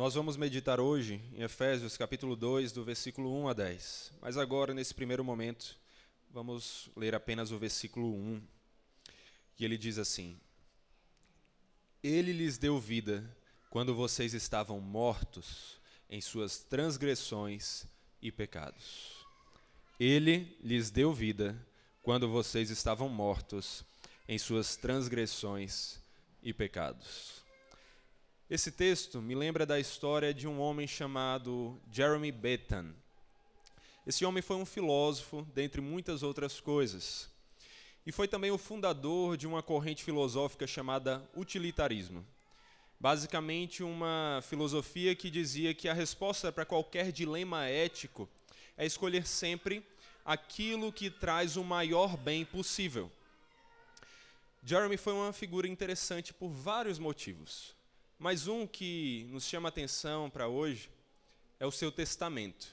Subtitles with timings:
[0.00, 4.12] Nós vamos meditar hoje em Efésios capítulo 2, do versículo 1 a 10.
[4.22, 5.76] Mas agora, nesse primeiro momento,
[6.30, 8.40] vamos ler apenas o versículo 1,
[9.54, 10.40] que ele diz assim:
[12.02, 13.30] Ele lhes deu vida
[13.68, 17.84] quando vocês estavam mortos em suas transgressões
[18.22, 19.26] e pecados.
[20.00, 21.54] Ele lhes deu vida
[22.02, 23.84] quando vocês estavam mortos
[24.26, 26.00] em suas transgressões
[26.42, 27.49] e pecados.
[28.50, 32.92] Esse texto me lembra da história de um homem chamado Jeremy Bentham.
[34.04, 37.30] Esse homem foi um filósofo, dentre muitas outras coisas.
[38.04, 42.26] E foi também o fundador de uma corrente filosófica chamada utilitarismo.
[42.98, 48.28] Basicamente, uma filosofia que dizia que a resposta para qualquer dilema ético
[48.76, 49.86] é escolher sempre
[50.24, 53.12] aquilo que traz o maior bem possível.
[54.64, 57.78] Jeremy foi uma figura interessante por vários motivos.
[58.22, 60.90] Mas um que nos chama atenção para hoje
[61.58, 62.68] é o seu testamento.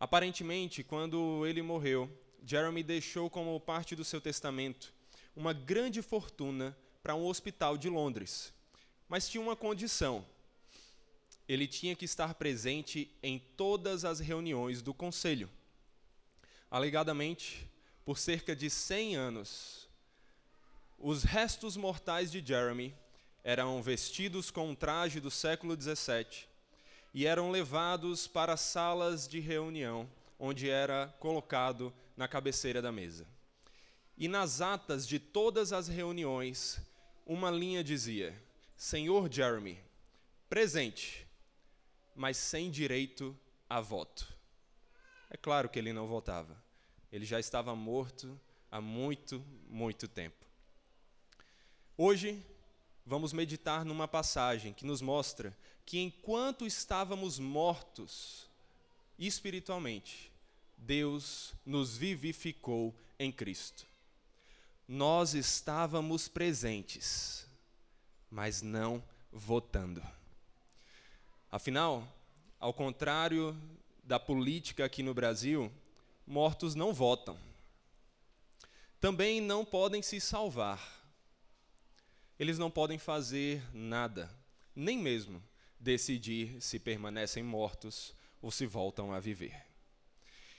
[0.00, 2.10] Aparentemente, quando ele morreu,
[2.42, 4.90] Jeremy deixou como parte do seu testamento
[5.36, 8.54] uma grande fortuna para um hospital de Londres.
[9.06, 10.24] Mas tinha uma condição.
[11.46, 15.50] Ele tinha que estar presente em todas as reuniões do conselho.
[16.70, 17.70] Alegadamente,
[18.02, 19.86] por cerca de 100 anos,
[20.98, 22.94] os restos mortais de Jeremy
[23.46, 26.48] eram vestidos com um traje do século XVII
[27.14, 33.24] e eram levados para salas de reunião, onde era colocado na cabeceira da mesa.
[34.18, 36.80] E nas atas de todas as reuniões,
[37.24, 38.34] uma linha dizia:
[38.76, 39.78] Senhor Jeremy,
[40.48, 41.24] presente,
[42.16, 43.38] mas sem direito
[43.70, 44.26] a voto.
[45.30, 46.60] É claro que ele não votava.
[47.12, 48.40] Ele já estava morto
[48.72, 49.38] há muito,
[49.68, 50.44] muito tempo.
[51.96, 52.44] Hoje,
[53.06, 58.48] vamos meditar numa passagem que nos mostra que enquanto estávamos mortos
[59.16, 60.32] espiritualmente,
[60.76, 63.86] Deus nos vivificou em Cristo.
[64.88, 67.46] Nós estávamos presentes,
[68.28, 69.02] mas não
[69.32, 70.02] votando.
[71.50, 72.06] Afinal,
[72.58, 73.56] ao contrário
[74.02, 75.72] da política aqui no Brasil,
[76.26, 77.38] mortos não votam.
[79.00, 81.05] Também não podem se salvar
[82.38, 84.30] eles não podem fazer nada,
[84.74, 85.42] nem mesmo
[85.78, 89.64] decidir se permanecem mortos ou se voltam a viver.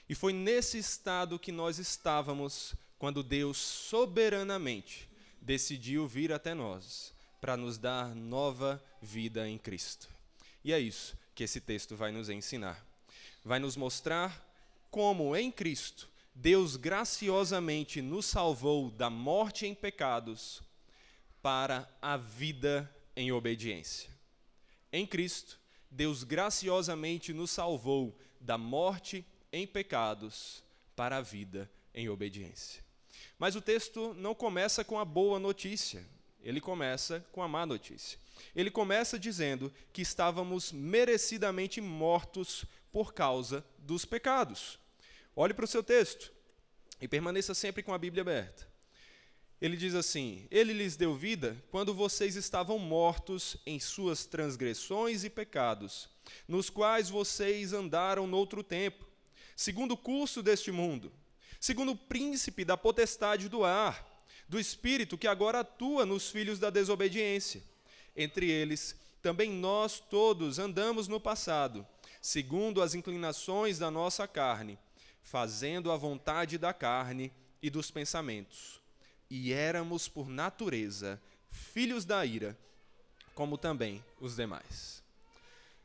[0.08, 5.08] E foi nesse estado que nós estávamos quando Deus soberanamente
[5.40, 10.08] decidiu vir até nós para nos dar nova vida em Cristo.
[10.64, 12.84] E é isso que esse texto vai nos ensinar.
[13.44, 14.44] Vai nos mostrar
[14.90, 16.08] como em Cristo
[16.40, 20.62] Deus graciosamente nos salvou da morte em pecados
[21.42, 24.10] para a vida em obediência.
[24.92, 25.58] Em Cristo,
[25.90, 30.62] Deus graciosamente nos salvou da morte em pecados
[30.94, 32.82] para a vida em obediência.
[33.38, 36.04] Mas o texto não começa com a boa notícia,
[36.42, 38.18] ele começa com a má notícia.
[38.54, 44.78] Ele começa dizendo que estávamos merecidamente mortos por causa dos pecados.
[45.34, 46.32] Olhe para o seu texto
[47.00, 48.66] e permaneça sempre com a Bíblia aberta.
[49.60, 55.30] Ele diz assim: Ele lhes deu vida quando vocês estavam mortos em suas transgressões e
[55.30, 56.08] pecados,
[56.46, 59.04] nos quais vocês andaram noutro tempo,
[59.56, 61.12] segundo o curso deste mundo,
[61.58, 66.70] segundo o príncipe da potestade do ar, do espírito que agora atua nos filhos da
[66.70, 67.62] desobediência.
[68.16, 71.84] Entre eles, também nós todos andamos no passado,
[72.22, 74.78] segundo as inclinações da nossa carne,
[75.20, 78.78] fazendo a vontade da carne e dos pensamentos
[79.30, 82.56] e éramos, por natureza, filhos da ira,
[83.34, 85.02] como também os demais.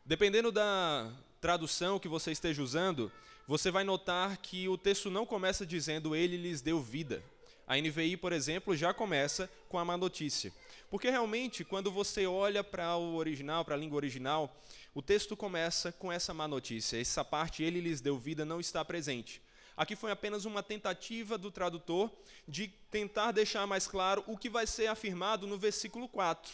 [0.05, 3.11] Dependendo da tradução que você esteja usando,
[3.47, 7.23] você vai notar que o texto não começa dizendo ele lhes deu vida.
[7.67, 10.51] A NVI, por exemplo, já começa com a má notícia.
[10.89, 14.55] Porque realmente, quando você olha para o original, para a língua original,
[14.93, 16.99] o texto começa com essa má notícia.
[16.99, 19.41] Essa parte, ele lhes deu vida, não está presente.
[19.75, 22.11] Aqui foi apenas uma tentativa do tradutor
[22.47, 26.53] de tentar deixar mais claro o que vai ser afirmado no versículo 4.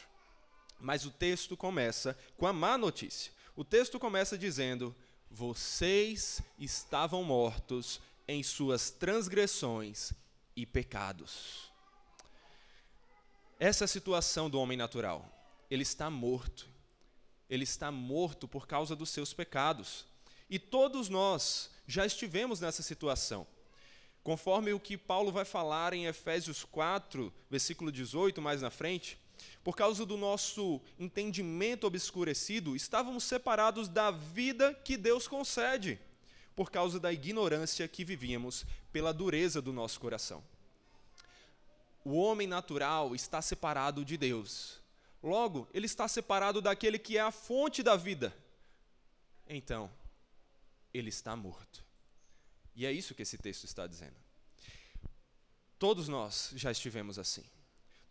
[0.79, 3.33] Mas o texto começa com a má notícia.
[3.55, 4.95] O texto começa dizendo:
[5.29, 10.13] Vocês estavam mortos em suas transgressões
[10.55, 11.69] e pecados.
[13.59, 15.29] Essa é a situação do homem natural.
[15.69, 16.69] Ele está morto.
[17.49, 20.05] Ele está morto por causa dos seus pecados.
[20.49, 23.47] E todos nós já estivemos nessa situação.
[24.23, 29.17] Conforme o que Paulo vai falar em Efésios 4, versículo 18, mais na frente,
[29.63, 35.99] por causa do nosso entendimento obscurecido, estávamos separados da vida que Deus concede,
[36.55, 40.43] por causa da ignorância que vivíamos pela dureza do nosso coração.
[42.05, 44.79] O homem natural está separado de Deus.
[45.23, 48.35] Logo, ele está separado daquele que é a fonte da vida.
[49.47, 49.89] Então,
[50.93, 51.83] ele está morto.
[52.75, 54.15] E é isso que esse texto está dizendo.
[55.77, 57.43] Todos nós já estivemos assim.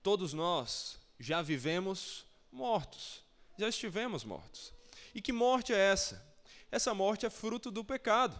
[0.02, 3.22] Todos nós já vivemos mortos.
[3.58, 4.72] Já estivemos mortos.
[5.14, 6.25] E que morte é essa?
[6.70, 8.38] Essa morte é fruto do pecado.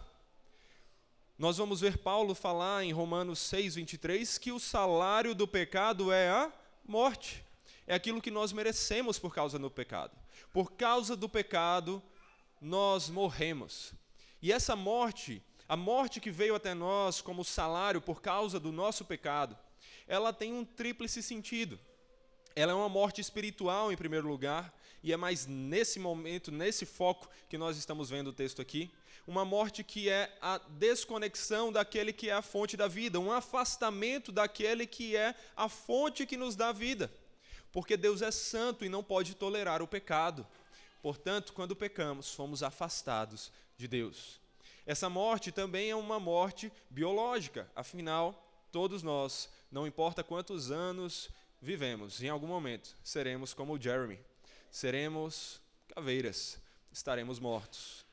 [1.37, 6.29] Nós vamos ver Paulo falar em Romanos 6, 23 que o salário do pecado é
[6.29, 6.51] a
[6.85, 7.43] morte.
[7.87, 10.11] É aquilo que nós merecemos por causa do pecado.
[10.51, 12.03] Por causa do pecado,
[12.61, 13.93] nós morremos.
[14.41, 19.03] E essa morte, a morte que veio até nós como salário por causa do nosso
[19.03, 19.57] pecado,
[20.07, 21.79] ela tem um tríplice sentido.
[22.55, 27.29] Ela é uma morte espiritual, em primeiro lugar, e é mais nesse momento, nesse foco,
[27.47, 28.91] que nós estamos vendo o texto aqui.
[29.27, 34.31] Uma morte que é a desconexão daquele que é a fonte da vida, um afastamento
[34.31, 37.11] daquele que é a fonte que nos dá vida.
[37.71, 40.47] Porque Deus é santo e não pode tolerar o pecado.
[41.01, 44.41] Portanto, quando pecamos, fomos afastados de Deus.
[44.85, 51.29] Essa morte também é uma morte biológica, afinal, todos nós, não importa quantos anos
[51.61, 54.19] vivemos, em algum momento seremos como Jeremy,
[54.69, 56.59] seremos caveiras,
[56.91, 58.05] estaremos mortos.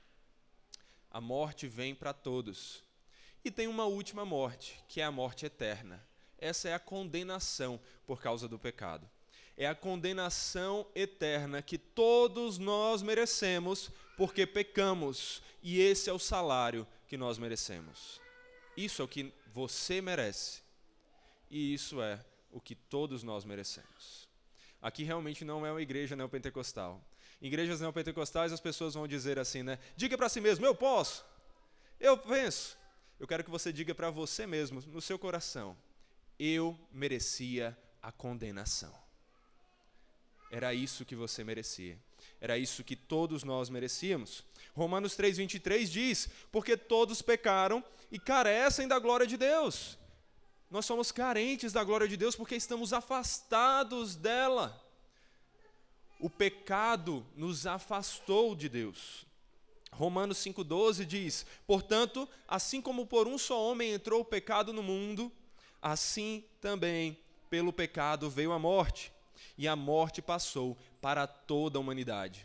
[1.10, 2.84] A morte vem para todos.
[3.44, 6.06] E tem uma última morte, que é a morte eterna.
[6.38, 9.08] Essa é a condenação por causa do pecado.
[9.56, 16.86] É a condenação eterna que todos nós merecemos porque pecamos, e esse é o salário
[17.06, 18.20] que nós merecemos.
[18.76, 20.60] Isso é o que você merece,
[21.50, 24.28] e isso é o que todos nós merecemos.
[24.80, 27.02] Aqui realmente não é uma igreja neopentecostal.
[27.40, 29.78] Igrejas neopentecostais as pessoas vão dizer assim, né?
[29.96, 31.24] Diga para si mesmo, eu posso,
[32.00, 32.76] eu penso.
[33.18, 35.76] Eu quero que você diga para você mesmo, no seu coração,
[36.38, 38.92] eu merecia a condenação.
[40.50, 41.98] Era isso que você merecia.
[42.46, 44.44] Era isso que todos nós merecíamos.
[44.72, 49.98] Romanos 3:23 diz: "Porque todos pecaram e carecem da glória de Deus".
[50.70, 54.80] Nós somos carentes da glória de Deus porque estamos afastados dela.
[56.20, 59.26] O pecado nos afastou de Deus.
[59.90, 65.32] Romanos 5,12 diz: Portanto, assim como por um só homem entrou o pecado no mundo,
[65.82, 67.18] assim também
[67.50, 69.12] pelo pecado veio a morte,
[69.58, 70.76] e a morte passou
[71.06, 72.44] para toda a humanidade.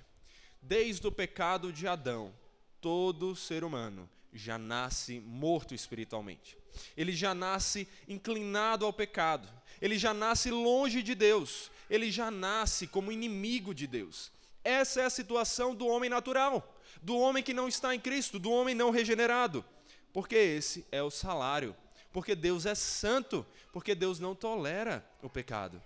[0.62, 2.31] Desde o pecado de Adão,
[2.80, 6.56] todo ser humano já nasce morto espiritualmente.
[6.96, 9.50] Ele já nasce inclinado ao pecado.
[9.81, 11.72] Ele já nasce longe de Deus.
[11.90, 14.31] Ele já nasce como inimigo de Deus.
[14.63, 18.52] Essa é a situação do homem natural, do homem que não está em Cristo, do
[18.52, 19.66] homem não regenerado.
[20.13, 21.75] Porque esse é o salário.
[22.13, 23.44] Porque Deus é santo,
[23.74, 25.81] porque Deus não tolera o pecado.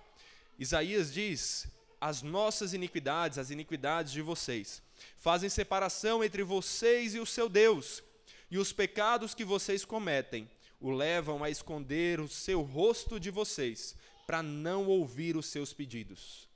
[0.59, 1.73] Isaías diz:
[2.05, 4.79] as nossas iniquidades, as iniquidades de vocês,
[5.17, 8.03] fazem separação entre vocês e o seu Deus
[8.51, 10.47] e os pecados que vocês cometem
[10.79, 13.95] o levam a esconder o seu rosto de vocês,
[14.27, 16.47] para não ouvir os seus pedidos.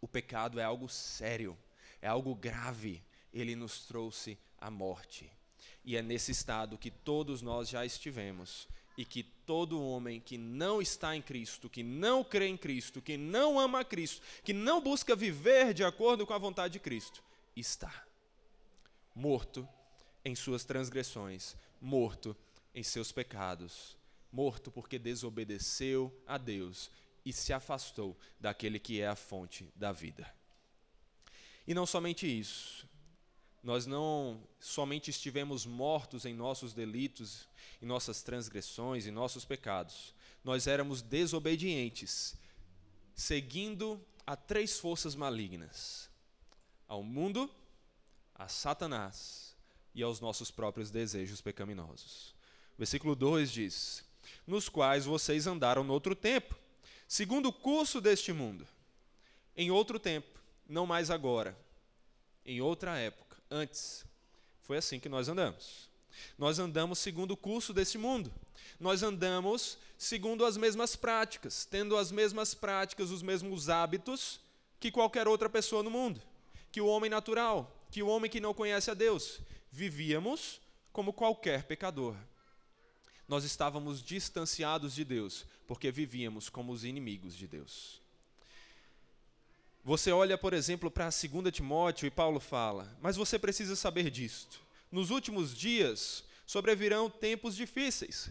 [0.00, 1.54] O pecado é algo sério,
[2.00, 3.02] é algo grave.
[3.34, 5.30] Ele nos trouxe a morte.
[5.84, 10.80] E é nesse estado que todos nós já estivemos e que todo homem que não
[10.80, 15.14] está em Cristo, que não crê em Cristo, que não ama Cristo, que não busca
[15.14, 17.22] viver de acordo com a vontade de Cristo,
[17.56, 18.04] está
[19.14, 19.68] morto
[20.24, 22.36] em suas transgressões, morto
[22.74, 23.96] em seus pecados,
[24.32, 26.90] morto porque desobedeceu a Deus
[27.24, 30.32] e se afastou daquele que é a fonte da vida.
[31.66, 32.86] E não somente isso,
[33.64, 37.48] nós não somente estivemos mortos em nossos delitos,
[37.80, 42.36] em nossas transgressões, em nossos pecados, nós éramos desobedientes,
[43.14, 46.10] seguindo a três forças malignas:
[46.86, 47.50] ao mundo,
[48.34, 49.56] a Satanás
[49.94, 52.34] e aos nossos próprios desejos pecaminosos.
[52.76, 54.04] Versículo 2 diz:
[54.46, 56.54] Nos quais vocês andaram no outro tempo,
[57.08, 58.68] segundo o curso deste mundo.
[59.56, 61.56] Em outro tempo, não mais agora,
[62.44, 64.04] em outra época, antes.
[64.62, 65.88] Foi assim que nós andamos.
[66.38, 68.32] Nós andamos segundo o curso deste mundo.
[68.80, 74.40] Nós andamos segundo as mesmas práticas, tendo as mesmas práticas, os mesmos hábitos
[74.80, 76.20] que qualquer outra pessoa no mundo,
[76.70, 80.60] que o homem natural, que o homem que não conhece a Deus, vivíamos
[80.92, 82.14] como qualquer pecador.
[83.26, 88.03] Nós estávamos distanciados de Deus, porque vivíamos como os inimigos de Deus.
[89.84, 94.58] Você olha, por exemplo, para 2 Timóteo e Paulo fala: Mas você precisa saber disto.
[94.90, 98.30] Nos últimos dias sobrevirão tempos difíceis,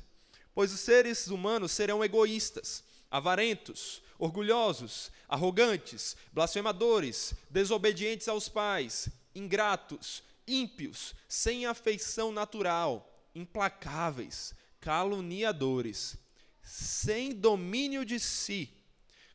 [0.56, 11.14] pois os seres humanos serão egoístas, avarentos, orgulhosos, arrogantes, blasfemadores, desobedientes aos pais, ingratos, ímpios,
[11.28, 16.18] sem afeição natural, implacáveis, caluniadores,
[16.64, 18.74] sem domínio de si,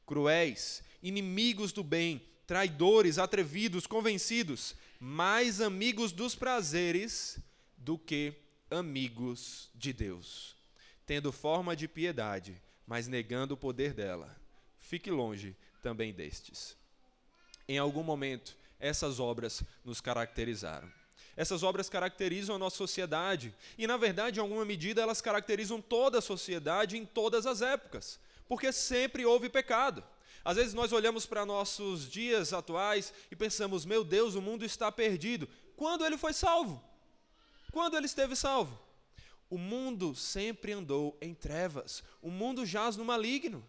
[0.04, 7.38] cruéis, inimigos do bem, traidores, atrevidos, convencidos, mais amigos dos prazeres
[7.76, 8.34] do que
[8.70, 10.56] amigos de Deus,
[11.06, 14.36] tendo forma de piedade, mas negando o poder dela.
[14.78, 16.76] Fique longe também destes.
[17.68, 20.90] Em algum momento, essas obras nos caracterizaram.
[21.36, 26.18] Essas obras caracterizam a nossa sociedade e, na verdade, em alguma medida, elas caracterizam toda
[26.18, 30.02] a sociedade em todas as épocas, porque sempre houve pecado.
[30.48, 34.90] Às vezes nós olhamos para nossos dias atuais e pensamos: meu Deus, o mundo está
[34.90, 35.46] perdido.
[35.76, 36.82] Quando ele foi salvo?
[37.70, 38.80] Quando ele esteve salvo?
[39.50, 43.62] O mundo sempre andou em trevas, o mundo jaz no maligno.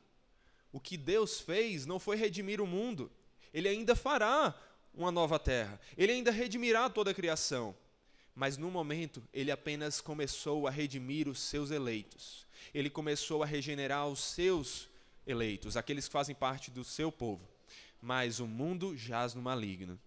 [0.71, 3.12] O que Deus fez não foi redimir o mundo,
[3.53, 4.57] ele ainda fará
[4.93, 5.81] uma nova terra.
[5.98, 7.75] Ele ainda redimirá toda a criação.
[8.33, 12.48] Mas no momento, ele apenas começou a redimir os seus eleitos.
[12.74, 14.88] Ele começou a regenerar os seus
[15.29, 17.48] eleitos, aqueles que fazem parte do seu povo.
[18.01, 20.00] Mas o mundo jaz no maligno.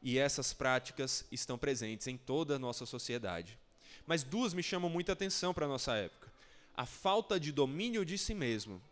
[0.00, 3.58] E essas práticas estão presentes em toda a nossa sociedade.
[4.06, 6.32] Mas duas me chamam muita atenção para a nossa época:
[6.76, 8.82] a falta de domínio de si mesmo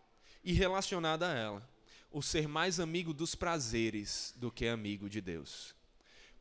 [0.45, 1.69] e relacionada a ela,
[2.13, 5.75] o ser mais amigo dos prazeres do que amigo de Deus.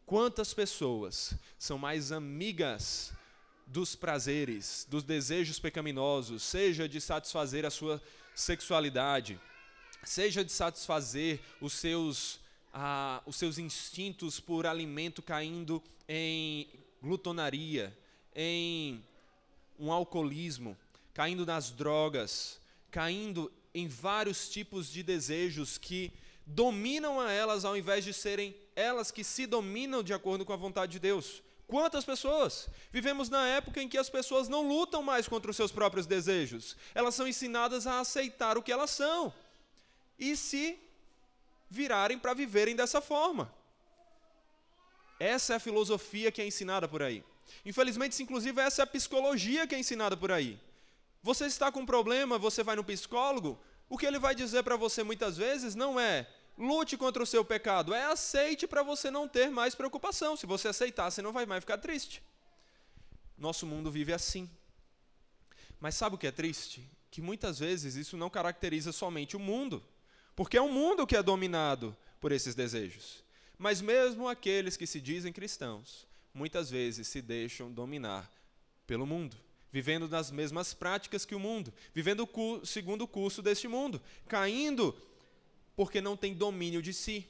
[0.05, 3.13] Quantas pessoas são mais amigas
[3.67, 8.01] dos prazeres, dos desejos pecaminosos, seja de satisfazer a sua
[8.39, 9.39] sexualidade,
[10.03, 12.39] seja de satisfazer os seus,
[12.73, 16.67] ah, os seus instintos por alimento caindo em
[17.01, 17.95] glutonaria,
[18.33, 19.03] em
[19.77, 20.77] um alcoolismo,
[21.13, 26.11] caindo nas drogas, caindo em vários tipos de desejos que
[26.45, 30.57] dominam a elas ao invés de serem elas que se dominam de acordo com a
[30.57, 31.43] vontade de Deus.
[31.69, 32.67] Quantas pessoas?
[32.91, 36.75] Vivemos na época em que as pessoas não lutam mais contra os seus próprios desejos.
[36.95, 39.31] Elas são ensinadas a aceitar o que elas são
[40.17, 40.79] e se
[41.69, 43.53] virarem para viverem dessa forma.
[45.19, 47.23] Essa é a filosofia que é ensinada por aí.
[47.63, 50.59] Infelizmente, inclusive, essa é a psicologia que é ensinada por aí.
[51.21, 54.75] Você está com um problema, você vai no psicólogo, o que ele vai dizer para
[54.75, 56.27] você muitas vezes não é
[56.59, 60.35] lute contra o seu pecado, é aceite para você não ter mais preocupação.
[60.35, 62.21] Se você aceitar, você não vai mais ficar triste.
[63.37, 64.49] Nosso mundo vive assim.
[65.79, 66.85] Mas sabe o que é triste?
[67.09, 69.81] Que muitas vezes isso não caracteriza somente o mundo,
[70.35, 73.23] porque é o mundo que é dominado por esses desejos.
[73.57, 78.29] Mas mesmo aqueles que se dizem cristãos, muitas vezes se deixam dominar
[78.85, 79.37] pelo mundo
[79.71, 84.95] vivendo nas mesmas práticas que o mundo, vivendo o segundo curso deste mundo, caindo
[85.79, 87.25] porque não tem domínio de si,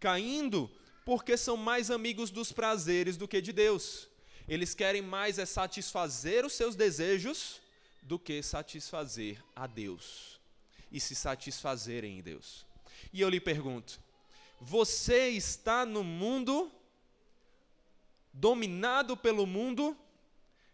[0.00, 0.68] caindo
[1.04, 4.08] porque são mais amigos dos prazeres do que de Deus.
[4.48, 7.60] Eles querem mais é satisfazer os seus desejos
[8.02, 10.40] do que satisfazer a Deus
[10.90, 12.66] e se satisfazerem em Deus.
[13.12, 14.00] E eu lhe pergunto:
[14.60, 16.72] você está no mundo
[18.32, 19.96] dominado pelo mundo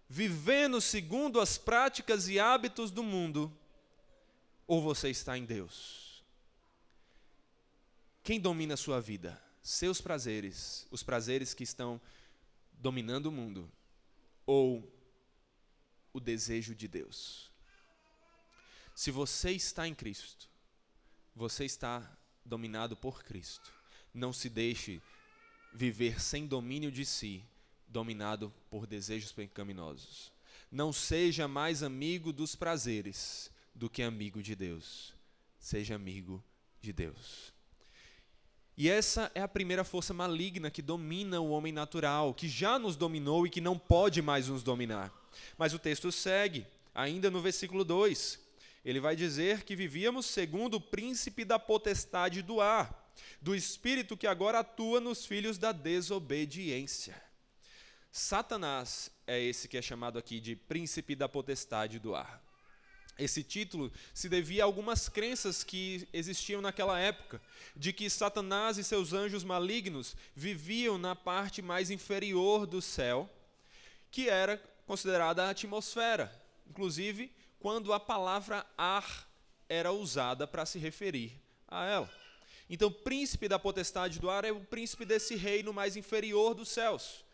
[0.09, 3.55] vivendo segundo as práticas e hábitos do mundo,
[4.67, 6.08] ou você está em Deus?
[8.29, 9.43] Quem domina a sua vida?
[9.63, 11.99] Seus prazeres, os prazeres que estão
[12.75, 13.73] dominando o mundo,
[14.45, 14.87] ou
[16.13, 17.51] o desejo de Deus?
[18.95, 20.47] Se você está em Cristo,
[21.35, 22.07] você está
[22.45, 23.73] dominado por Cristo.
[24.13, 25.01] Não se deixe
[25.73, 27.43] viver sem domínio de si,
[27.87, 30.31] dominado por desejos pecaminosos.
[30.71, 35.15] Não seja mais amigo dos prazeres do que amigo de Deus.
[35.59, 36.45] Seja amigo
[36.79, 37.57] de Deus.
[38.81, 42.95] E essa é a primeira força maligna que domina o homem natural, que já nos
[42.95, 45.13] dominou e que não pode mais nos dominar.
[45.59, 48.39] Mas o texto segue, ainda no versículo 2.
[48.85, 54.29] Ele vai dizer que vivíamos segundo o príncipe da potestade do ar, do espírito que
[54.29, 57.21] agora atua nos filhos da desobediência.
[58.13, 62.41] Satanás é esse que é chamado aqui de príncipe da potestade do ar.
[63.19, 67.43] Esse título se devia a algumas crenças que existiam naquela época,
[67.75, 73.29] de que Satanás e seus anjos malignos viviam na parte mais inferior do céu,
[74.11, 74.57] que era
[74.87, 76.33] considerada a atmosfera,
[76.69, 79.29] inclusive quando a palavra ar
[79.69, 81.33] era usada para se referir
[81.67, 82.11] a ela.
[82.71, 87.25] Então, príncipe da potestade do ar é o príncipe desse reino mais inferior dos céus.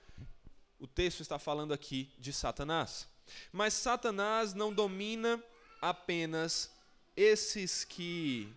[0.79, 3.07] O texto está falando aqui de Satanás.
[3.53, 5.43] Mas Satanás não domina
[5.85, 6.71] apenas
[7.14, 8.49] esses que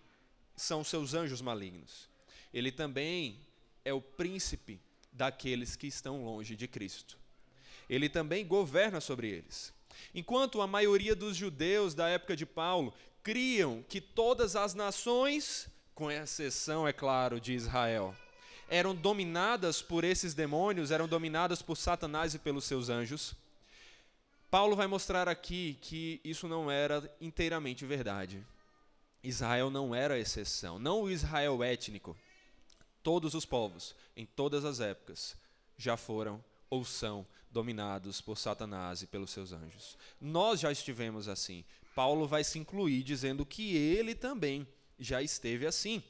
[0.55, 2.07] são seus anjos malignos.
[2.53, 3.38] Ele também
[3.84, 4.79] é o príncipe
[5.12, 7.17] daqueles que estão longe de Cristo.
[7.89, 9.74] Ele também governa sobre eles.
[10.15, 16.10] Enquanto a maioria dos judeus da época de Paulo criam que todas as nações, com
[16.10, 18.15] exceção, é claro, de Israel,
[18.69, 23.36] eram dominadas por esses demônios, eram dominadas por Satanás e pelos seus anjos.
[24.49, 28.45] Paulo vai mostrar aqui que isso não era inteiramente verdade.
[29.21, 32.15] Israel não era a exceção, não o Israel étnico.
[33.03, 35.35] Todos os povos, em todas as épocas,
[35.77, 39.97] já foram ou são dominados por Satanás e pelos seus anjos.
[40.19, 41.65] Nós já estivemos assim.
[41.95, 44.67] Paulo vai se incluir dizendo que ele também
[44.99, 46.01] já esteve assim.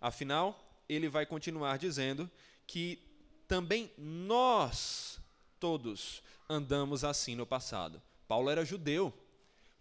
[0.00, 2.30] Afinal, ele vai continuar dizendo
[2.66, 2.98] que
[3.48, 5.18] também nós
[5.58, 8.02] todos andamos assim no passado.
[8.26, 9.14] Paulo era judeu.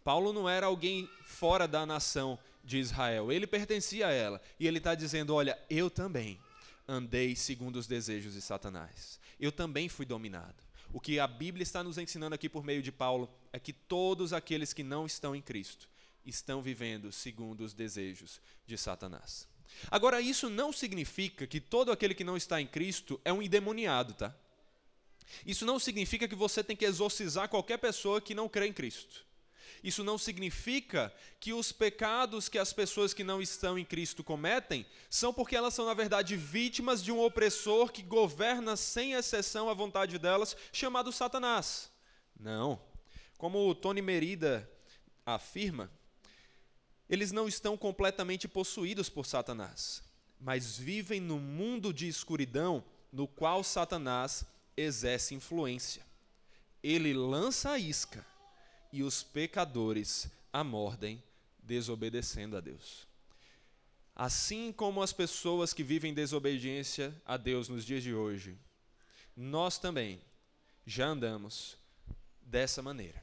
[0.04, 3.32] Paulo não era alguém fora da nação de Israel.
[3.32, 4.42] Ele pertencia a ela.
[4.60, 6.40] E ele está dizendo: Olha, eu também
[6.88, 9.20] andei segundo os desejos de Satanás.
[9.40, 10.64] Eu também fui dominado.
[10.94, 14.34] O que a Bíblia está nos ensinando aqui por meio de Paulo é que todos
[14.34, 15.88] aqueles que não estão em Cristo
[16.26, 19.48] estão vivendo segundo os desejos de Satanás.
[19.90, 24.14] Agora, isso não significa que todo aquele que não está em Cristo é um endemoniado,
[24.14, 24.36] tá?
[25.46, 29.26] Isso não significa que você tem que exorcizar qualquer pessoa que não crê em Cristo.
[29.84, 34.86] Isso não significa que os pecados que as pessoas que não estão em Cristo cometem
[35.10, 39.74] são porque elas são, na verdade, vítimas de um opressor que governa sem exceção a
[39.74, 41.90] vontade delas, chamado Satanás.
[42.38, 42.82] Não.
[43.38, 44.70] Como o Tony Merida
[45.26, 45.90] afirma,
[47.10, 50.04] eles não estão completamente possuídos por Satanás,
[50.40, 54.46] mas vivem no mundo de escuridão no qual Satanás
[54.80, 56.04] exerce influência.
[56.82, 58.26] Ele lança a isca
[58.92, 61.22] e os pecadores a mordem,
[61.62, 63.08] desobedecendo a Deus.
[64.16, 68.58] Assim como as pessoas que vivem desobediência a Deus nos dias de hoje,
[69.36, 70.20] nós também
[70.86, 71.78] já andamos
[72.42, 73.22] dessa maneira.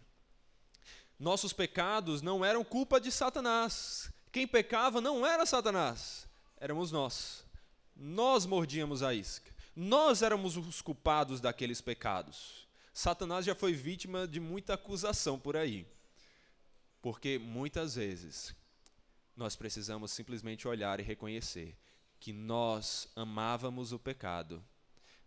[1.19, 4.11] Nossos pecados não eram culpa de Satanás.
[4.31, 6.27] Quem pecava não era Satanás,
[6.59, 7.45] éramos nós.
[7.95, 9.56] Nós mordíamos a isca.
[9.77, 12.67] Nós éramos os culpados daqueles pecados.
[12.95, 15.87] Satanás já foi vítima de muita acusação por aí.
[17.03, 18.57] Porque muitas vezes
[19.37, 21.77] nós precisamos simplesmente olhar e reconhecer
[22.19, 24.65] que nós amávamos o pecado.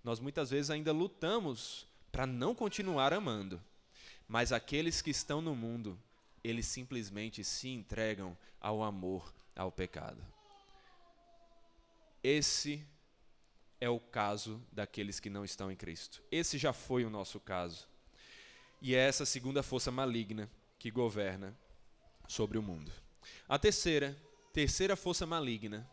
[0.04, 3.62] Nós muitas vezes ainda lutamos para não continuar amando.
[4.28, 5.96] Mas aqueles que estão no mundo,
[6.44, 10.22] eles simplesmente se entregam ao amor ao pecado.
[12.24, 12.84] Esse
[13.82, 16.22] é o caso daqueles que não estão em Cristo.
[16.32, 17.88] Esse já foi o nosso caso.
[18.82, 21.56] E é essa segunda força maligna que governa
[22.28, 22.92] sobre o mundo.
[23.48, 24.15] A terceira,
[24.54, 25.89] terceira força maligna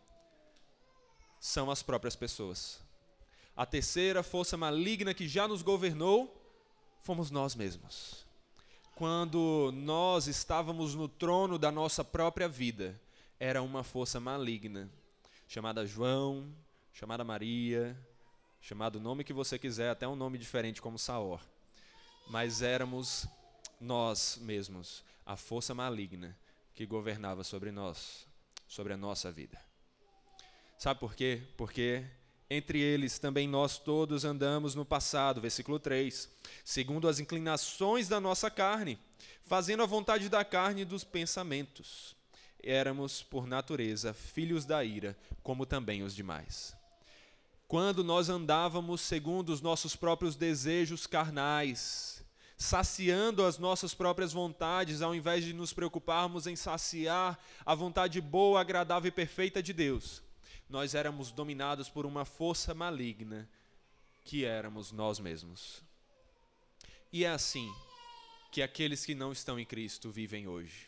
[1.41, 2.81] são as próprias pessoas.
[3.57, 6.33] A terceira força maligna que já nos governou
[7.03, 8.27] fomos nós mesmos.
[8.95, 13.01] Quando nós estávamos no trono da nossa própria vida,
[13.39, 14.91] era uma força maligna
[15.47, 16.53] chamada João,
[16.99, 17.95] chamada Maria,
[18.59, 21.43] chamado nome que você quiser, até um nome diferente como Saor.
[22.27, 23.29] Mas éramos
[23.79, 26.35] nós mesmos, a força maligna
[26.75, 28.27] que governava sobre nós,
[28.67, 29.61] sobre a nossa vida.
[30.79, 31.43] Sabe por quê?
[31.59, 32.03] Porque
[32.49, 36.31] entre eles também nós todos andamos no passado, versículo 3,
[36.65, 38.99] segundo as inclinações da nossa carne,
[39.45, 42.17] fazendo a vontade da carne e dos pensamentos.
[42.63, 46.75] Éramos, por natureza, filhos da ira, como também os demais
[47.69, 52.25] quando nós andávamos segundo os nossos próprios desejos carnais,
[52.57, 58.61] saciando as nossas próprias vontades, ao invés de nos preocuparmos em saciar a vontade boa,
[58.61, 60.23] agradável e perfeita de Deus,
[60.69, 63.49] nós éramos dominados por uma força maligna
[64.25, 65.83] que éramos nós mesmos.
[67.13, 67.73] E é assim
[68.51, 70.87] que aqueles que não estão em Cristo vivem hoje.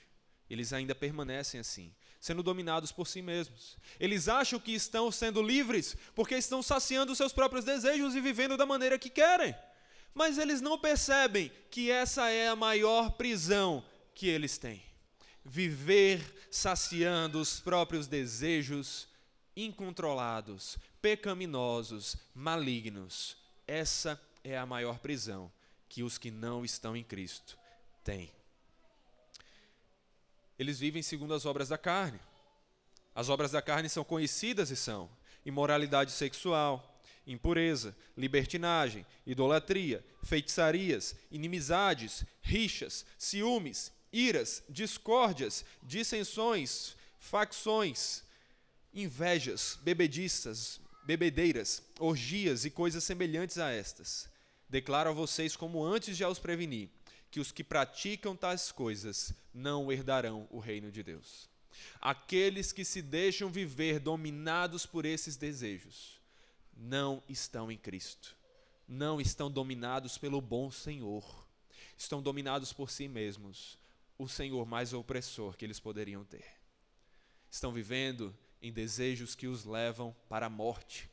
[0.48, 3.76] Eles ainda permanecem assim sendo dominados por si mesmos.
[3.98, 8.66] Eles acham que estão sendo livres porque estão saciando seus próprios desejos e vivendo da
[8.66, 9.54] maneira que querem.
[10.14, 14.82] Mas eles não percebem que essa é a maior prisão que eles têm.
[15.44, 19.08] Viver saciando os próprios desejos
[19.56, 23.36] incontrolados, pecaminosos, malignos.
[23.66, 25.52] Essa é a maior prisão
[25.88, 27.56] que os que não estão em Cristo
[28.04, 28.30] têm.
[30.58, 32.20] Eles vivem segundo as obras da carne.
[33.14, 35.10] As obras da carne são conhecidas e são
[35.44, 48.22] imoralidade sexual, impureza, libertinagem, idolatria, feitiçarias, inimizades, rixas, ciúmes, iras, discórdias, dissensões, facções,
[48.92, 54.28] invejas, bebediças, bebedeiras, orgias e coisas semelhantes a estas.
[54.68, 56.90] Declaro a vocês, como antes já os preveni,
[57.30, 61.48] que os que praticam tais coisas não herdarão o reino de Deus.
[62.00, 66.18] Aqueles que se deixam viver dominados por esses desejos
[66.76, 68.36] não estão em Cristo,
[68.86, 71.46] não estão dominados pelo bom Senhor,
[71.96, 73.78] estão dominados por si mesmos,
[74.16, 76.44] o Senhor mais opressor que eles poderiam ter.
[77.50, 81.08] Estão vivendo em desejos que os levam para a morte,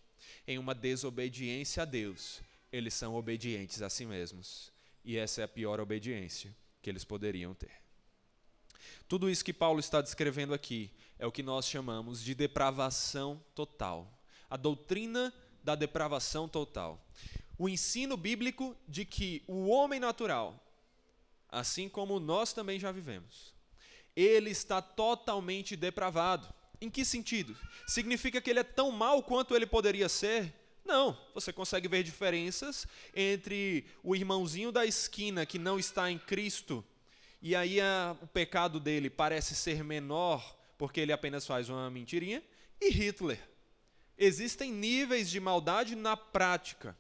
[0.48, 4.75] em uma desobediência a Deus, eles são obedientes a si mesmos.
[5.06, 7.72] E essa é a pior obediência que eles poderiam ter.
[9.08, 14.12] Tudo isso que Paulo está descrevendo aqui é o que nós chamamos de depravação total.
[14.50, 15.32] A doutrina
[15.64, 17.08] da depravação total.
[17.56, 20.60] O ensino bíblico de que o homem natural,
[21.50, 23.54] assim como nós também já vivemos,
[24.16, 26.52] ele está totalmente depravado.
[26.82, 27.56] Em que sentido?
[27.88, 30.52] Significa que ele é tão mal quanto ele poderia ser?
[30.86, 36.86] Não, você consegue ver diferenças entre o irmãozinho da esquina que não está em Cristo
[37.42, 42.44] e aí a, o pecado dele parece ser menor porque ele apenas faz uma mentirinha,
[42.82, 43.40] e Hitler.
[44.18, 46.98] Existem níveis de maldade na prática.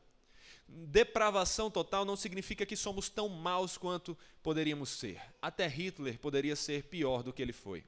[0.67, 5.21] Depravação total não significa que somos tão maus quanto poderíamos ser.
[5.41, 7.83] Até Hitler poderia ser pior do que ele foi.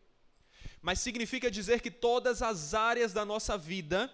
[0.82, 4.12] Mas significa dizer que todas as áreas da nossa vida,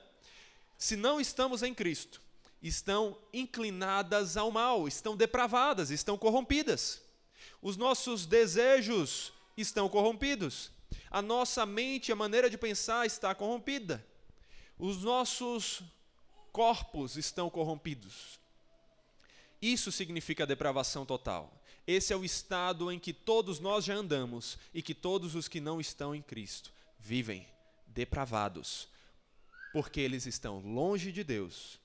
[0.83, 2.21] se não estamos em Cristo,
[2.61, 7.01] estão inclinadas ao mal, estão depravadas, estão corrompidas.
[7.61, 10.71] Os nossos desejos estão corrompidos.
[11.09, 14.05] A nossa mente, a maneira de pensar está corrompida.
[14.77, 15.81] Os nossos
[16.51, 18.37] corpos estão corrompidos.
[19.61, 21.63] Isso significa depravação total.
[21.87, 25.61] Esse é o estado em que todos nós já andamos e que todos os que
[25.61, 27.47] não estão em Cristo vivem
[27.87, 28.91] depravados,
[29.73, 31.79] porque eles estão longe de Deus,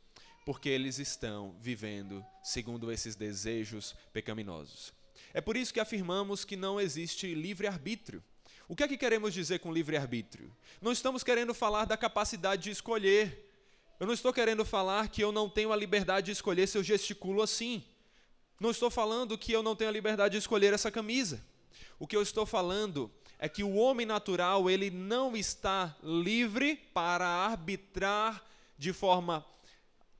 [0.44, 4.92] porque eles estão vivendo segundo esses desejos pecaminosos.
[5.32, 8.22] É por isso que afirmamos que não existe livre-arbítrio.
[8.68, 10.54] O que é que queremos dizer com livre-arbítrio?
[10.82, 13.50] Não estamos querendo falar da capacidade de escolher.
[13.98, 16.84] Eu não estou querendo falar que eu não tenho a liberdade de escolher se eu
[16.84, 17.82] gesticulo assim.
[18.60, 21.42] Não estou falando que eu não tenho a liberdade de escolher essa camisa.
[21.98, 27.26] O que eu estou falando é que o homem natural, ele não está livre para
[27.26, 28.44] arbitrar
[28.76, 29.44] de forma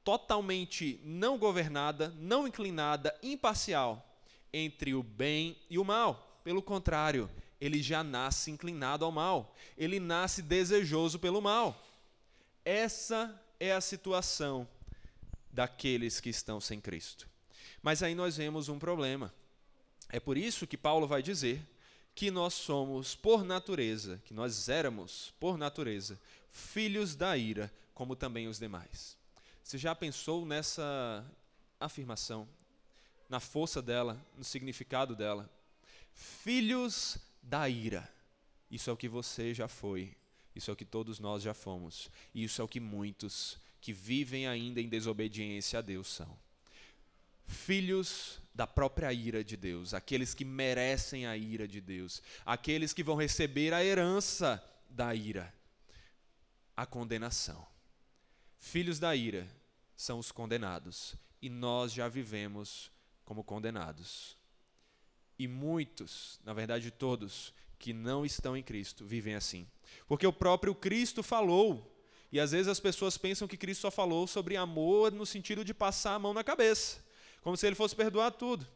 [0.04, 4.04] totalmente não governada, não inclinada, imparcial
[4.52, 6.40] entre o bem e o mal.
[6.44, 7.28] Pelo contrário,
[7.60, 9.54] ele já nasce inclinado ao mal.
[9.76, 11.84] Ele nasce desejoso pelo mal.
[12.64, 14.66] Essa é a situação
[15.50, 17.28] daqueles que estão sem Cristo.
[17.82, 19.34] Mas aí nós vemos um problema.
[20.08, 21.66] É por isso que Paulo vai dizer
[22.18, 26.18] que nós somos, por natureza, que nós éramos, por natureza,
[26.50, 29.16] filhos da ira, como também os demais.
[29.62, 31.24] Você já pensou nessa
[31.78, 32.48] afirmação,
[33.28, 35.48] na força dela, no significado dela?
[36.12, 38.12] Filhos da ira.
[38.68, 40.12] Isso é o que você já foi,
[40.56, 43.92] isso é o que todos nós já fomos, e isso é o que muitos que
[43.92, 46.36] vivem ainda em desobediência a Deus são
[47.48, 53.04] filhos da própria ira de Deus, aqueles que merecem a ira de Deus, aqueles que
[53.04, 55.54] vão receber a herança da ira,
[56.76, 57.64] a condenação.
[58.58, 59.48] Filhos da ira
[59.96, 62.90] são os condenados, e nós já vivemos
[63.24, 64.36] como condenados.
[65.38, 69.68] E muitos, na verdade todos, que não estão em Cristo, vivem assim.
[70.08, 71.96] Porque o próprio Cristo falou,
[72.32, 75.72] e às vezes as pessoas pensam que Cristo só falou sobre amor no sentido de
[75.72, 77.06] passar a mão na cabeça
[77.48, 78.68] como se ele fosse perdoar tudo.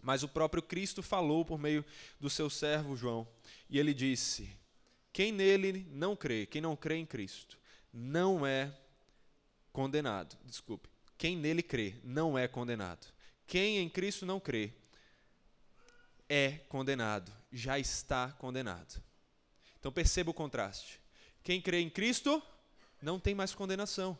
[0.00, 1.84] Mas o próprio Cristo falou por meio
[2.20, 3.26] do seu servo João,
[3.68, 4.48] e ele disse:
[5.12, 7.58] Quem nele não crê, quem não crê em Cristo,
[7.92, 8.72] não é
[9.72, 10.38] condenado.
[10.44, 10.88] Desculpe.
[11.18, 13.12] Quem nele crê não é condenado.
[13.44, 14.72] Quem em Cristo não crê
[16.28, 19.02] é condenado, já está condenado.
[19.80, 21.00] Então perceba o contraste.
[21.42, 22.40] Quem crê em Cristo
[23.02, 24.16] não tem mais condenação.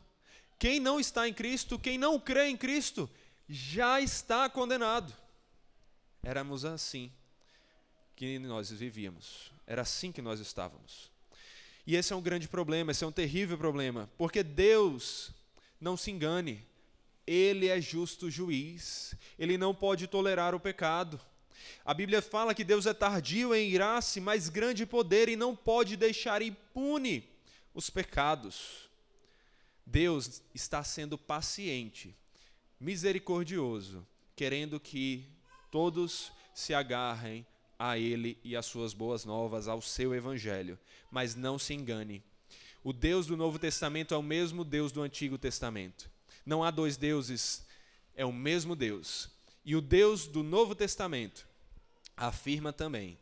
[0.59, 3.09] Quem não está em Cristo, quem não crê em Cristo,
[3.49, 5.13] já está condenado.
[6.23, 7.13] Éramos assim
[8.17, 9.53] que nós vivíamos.
[9.67, 11.11] Era assim que nós estávamos.
[11.87, 15.31] E esse é um grande problema, esse é um terrível problema, porque Deus,
[15.81, 16.67] não se engane,
[17.25, 21.21] Ele é justo juiz, Ele não pode tolerar o pecado.
[21.85, 25.97] A Bíblia fala que Deus é tardio em irar-se, mas grande poder e não pode
[25.97, 27.29] deixar impune
[27.73, 28.91] os pecados.
[29.85, 32.17] Deus está sendo paciente,
[32.81, 35.27] misericordioso, querendo que
[35.71, 37.47] todos se agarrem
[37.79, 40.79] a Ele e às suas boas novas, ao seu Evangelho.
[41.11, 42.23] Mas não se engane,
[42.87, 46.09] o Deus do Novo Testamento é o mesmo Deus do Antigo Testamento.
[46.45, 47.67] Não há dois deuses,
[48.15, 49.29] é o mesmo Deus.
[49.65, 51.49] E o Deus do Novo Testamento
[52.17, 53.19] afirma também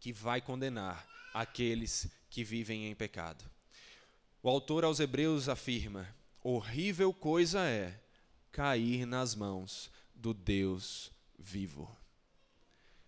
[0.00, 3.44] que vai condenar aqueles que vivem em pecado.
[4.42, 6.08] O autor aos Hebreus afirma:
[6.42, 8.00] horrível coisa é
[8.58, 11.88] cair nas mãos do Deus vivo.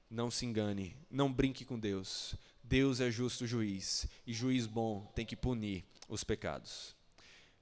[0.08, 2.36] Não se engane, não brinque com Deus.
[2.62, 6.94] Deus é justo juiz e juiz bom tem que punir os pecados.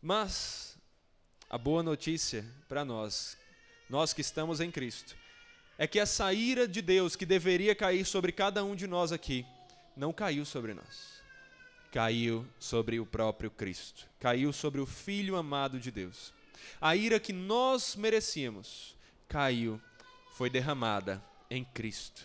[0.02, 0.76] Mas
[1.48, 3.38] a boa notícia para nós,
[3.88, 5.16] nós que estamos em Cristo,
[5.78, 9.46] é que essa ira de Deus que deveria cair sobre cada um de nós aqui,
[9.96, 11.22] não caiu sobre nós.
[11.90, 14.06] Caiu sobre o próprio Cristo.
[14.20, 16.36] Caiu sobre o Filho amado de Deus.
[16.80, 18.96] A ira que nós merecíamos
[19.28, 19.80] caiu,
[20.32, 22.22] foi derramada em Cristo.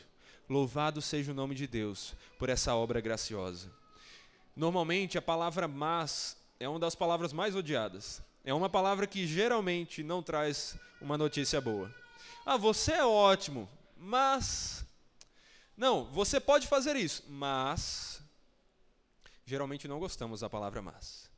[0.50, 3.72] Louvado seja o nome de Deus por essa obra graciosa.
[4.56, 8.22] Normalmente, a palavra mas é uma das palavras mais odiadas.
[8.46, 11.94] É uma palavra que geralmente não traz uma notícia boa.
[12.46, 14.86] Ah, você é ótimo, mas.
[15.76, 18.22] Não, você pode fazer isso, mas.
[19.46, 21.30] Geralmente não gostamos da palavra mas.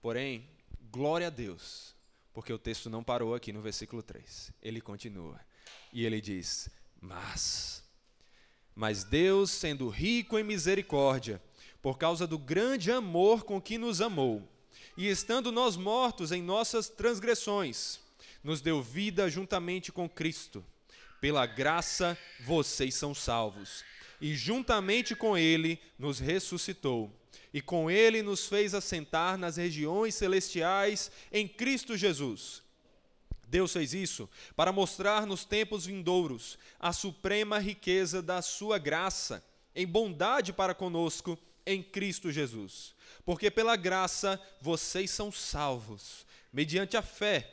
[0.00, 0.48] Porém,
[0.92, 1.94] glória a Deus,
[2.34, 4.52] porque o texto não parou aqui no versículo 3.
[4.62, 5.40] Ele continua.
[5.90, 6.68] E ele diz:
[7.00, 7.82] Mas.
[8.74, 11.42] Mas Deus, sendo rico em misericórdia,
[11.80, 14.46] por causa do grande amor com que nos amou,
[14.96, 17.98] e estando nós mortos em nossas transgressões,
[18.44, 20.64] nos deu vida juntamente com Cristo.
[21.20, 23.84] Pela graça vocês são salvos.
[24.20, 27.10] E juntamente com Ele nos ressuscitou.
[27.52, 32.62] E com Ele nos fez assentar nas regiões celestiais em Cristo Jesus.
[33.46, 39.86] Deus fez isso para mostrar nos tempos vindouros a suprema riqueza da Sua graça, em
[39.86, 42.94] bondade para conosco em Cristo Jesus.
[43.24, 47.52] Porque pela graça vocês são salvos, mediante a fé.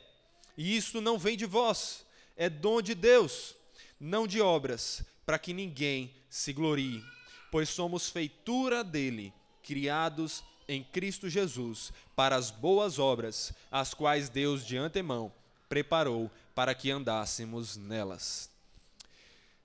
[0.56, 2.04] E isso não vem de vós,
[2.36, 3.54] é dom de Deus,
[3.98, 7.04] não de obras, para que ninguém se glorie,
[7.50, 9.32] pois somos feitura dele,
[9.62, 15.32] criados em Cristo Jesus, para as boas obras, as quais Deus de antemão
[15.68, 18.50] preparou para que andássemos nelas.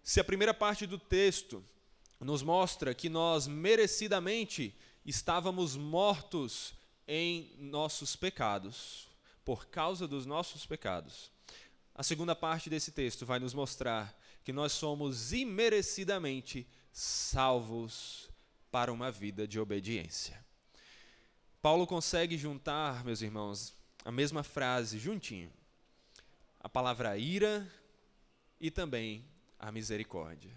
[0.04, 1.64] Se a primeira parte do texto
[2.20, 4.74] nos mostra que nós merecidamente
[5.06, 6.74] estávamos mortos
[7.08, 9.08] em nossos pecados,
[9.44, 11.32] por causa dos nossos pecados.
[11.94, 18.30] A segunda parte desse texto vai nos mostrar que nós somos imerecidamente salvos
[18.76, 20.38] para uma vida de obediência.
[21.62, 25.50] Paulo consegue juntar, meus irmãos, a mesma frase juntinho.
[26.60, 27.66] A palavra ira
[28.60, 29.24] e também
[29.58, 30.52] a misericórdia.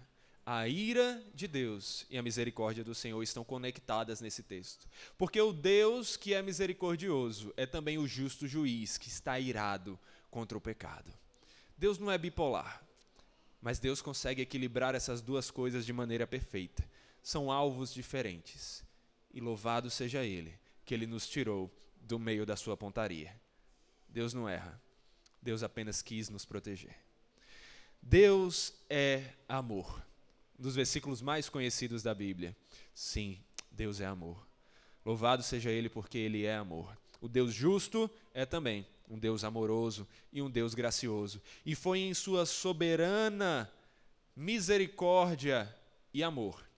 [0.45, 4.85] A ira de Deus e a misericórdia do Senhor estão conectadas nesse texto.
[5.17, 9.97] Porque o Deus que é misericordioso é também o justo juiz que está irado
[10.29, 11.09] contra o pecado.
[11.77, 12.83] Deus não é bipolar,
[13.61, 16.83] mas Deus consegue equilibrar essas duas coisas de maneira perfeita.
[17.21, 18.83] São alvos diferentes.
[19.31, 23.35] E louvado seja Ele, que Ele nos tirou do meio da sua pontaria.
[24.07, 24.81] Deus não erra.
[25.41, 26.95] Deus apenas quis nos proteger.
[28.01, 30.03] Deus é amor
[30.57, 32.55] dos versículos mais conhecidos da Bíblia.
[32.93, 33.39] Sim,
[33.71, 34.45] Deus é amor.
[35.05, 36.97] Louvado seja Ele porque Ele é amor.
[37.21, 41.41] O Deus justo é também um Deus amoroso e um Deus gracioso.
[41.65, 43.71] E foi em Sua soberana
[44.35, 45.73] misericórdia
[46.13, 46.68] e amor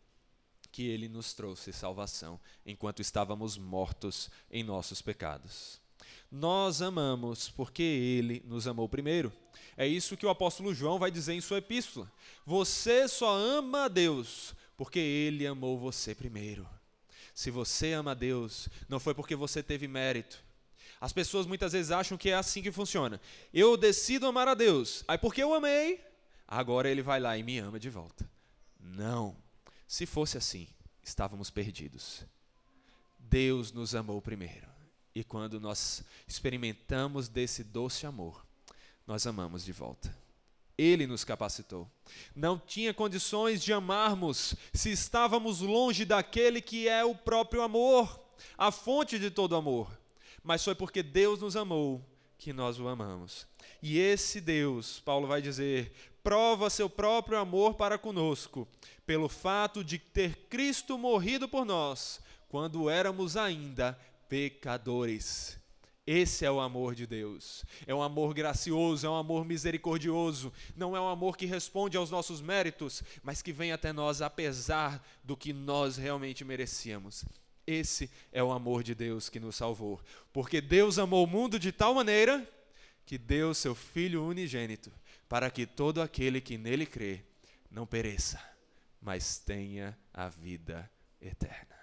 [0.72, 5.80] que Ele nos trouxe salvação enquanto estávamos mortos em nossos pecados.
[6.32, 9.34] Nós amamos porque Ele nos amou primeiro.
[9.76, 12.12] É isso que o apóstolo João vai dizer em sua epístola.
[12.46, 16.68] Você só ama a Deus porque Ele amou você primeiro.
[17.34, 20.44] Se você ama a Deus, não foi porque você teve mérito.
[21.00, 23.20] As pessoas muitas vezes acham que é assim que funciona.
[23.54, 26.00] Eu decido amar a Deus, aí porque eu amei,
[26.48, 28.30] agora Ele vai lá e me ama de volta.
[28.80, 29.36] Não.
[29.92, 30.70] Se fosse assim,
[31.04, 32.24] estávamos perdidos.
[33.20, 34.66] Deus nos amou primeiro.
[35.14, 38.46] E quando nós experimentamos desse doce amor,
[39.06, 40.18] nós amamos de volta.
[40.78, 41.92] Ele nos capacitou.
[42.34, 48.18] Não tinha condições de amarmos se estávamos longe daquele que é o próprio amor,
[48.58, 49.92] a fonte de todo amor.
[50.42, 52.02] Mas foi porque Deus nos amou
[52.38, 53.46] que nós o amamos.
[53.82, 55.92] E esse Deus, Paulo vai dizer,
[56.24, 58.68] prova seu próprio amor para conosco,
[59.06, 63.98] pelo fato de ter Cristo morrido por nós, quando éramos ainda
[64.30, 65.60] pecadores.
[66.06, 67.64] Esse é o amor de Deus.
[67.86, 70.52] É um amor gracioso, é um amor misericordioso.
[70.76, 75.06] Não é um amor que responde aos nossos méritos, mas que vem até nós apesar
[75.24, 77.24] do que nós realmente merecíamos.
[77.68, 80.02] Esse é o amor de Deus que nos salvou.
[80.34, 82.48] Porque Deus amou o mundo de tal maneira
[83.06, 84.92] que deu seu Filho unigênito,
[85.32, 87.24] para que todo aquele que nele crê
[87.72, 88.38] não pereça,
[89.02, 90.92] mas tenha a vida
[91.22, 91.74] eterna.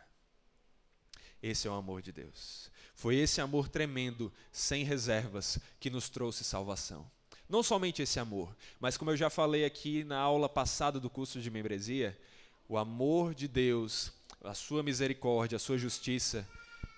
[1.43, 2.71] Esse é o amor de Deus.
[2.95, 7.11] Foi esse amor tremendo, sem reservas, que nos trouxe salvação.
[7.49, 11.41] Não somente esse amor, mas como eu já falei aqui na aula passada do curso
[11.41, 12.21] de membresia,
[12.69, 14.13] o amor de Deus,
[14.45, 16.47] a sua misericórdia, a sua justiça,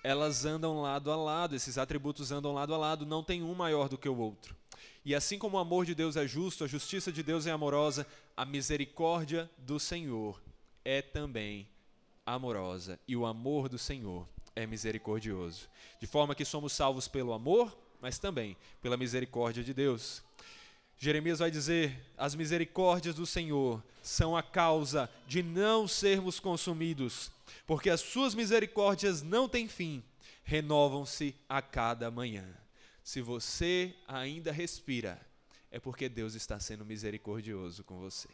[0.03, 3.87] elas andam lado a lado, esses atributos andam lado a lado, não tem um maior
[3.87, 4.53] do que o outro.
[5.03, 8.05] E assim como o amor de Deus é justo, a justiça de Deus é amorosa,
[8.37, 10.41] a misericórdia do Senhor
[10.85, 11.67] é também
[12.25, 15.67] amorosa e o amor do Senhor é misericordioso.
[15.99, 20.23] De forma que somos salvos pelo amor, mas também pela misericórdia de Deus.
[20.97, 27.31] Jeremias vai dizer: as misericórdias do Senhor são a causa de não sermos consumidos,
[27.65, 30.03] porque as suas misericórdias não têm fim,
[30.43, 32.60] renovam-se a cada manhã.
[33.03, 35.19] Se você ainda respira,
[35.69, 38.29] é porque Deus está sendo misericordioso com você.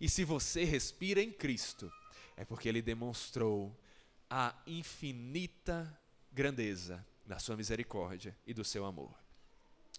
[0.00, 1.92] E se você respira em Cristo,
[2.36, 3.76] é porque ele demonstrou
[4.28, 5.98] a infinita
[6.32, 9.23] grandeza da sua misericórdia e do seu amor.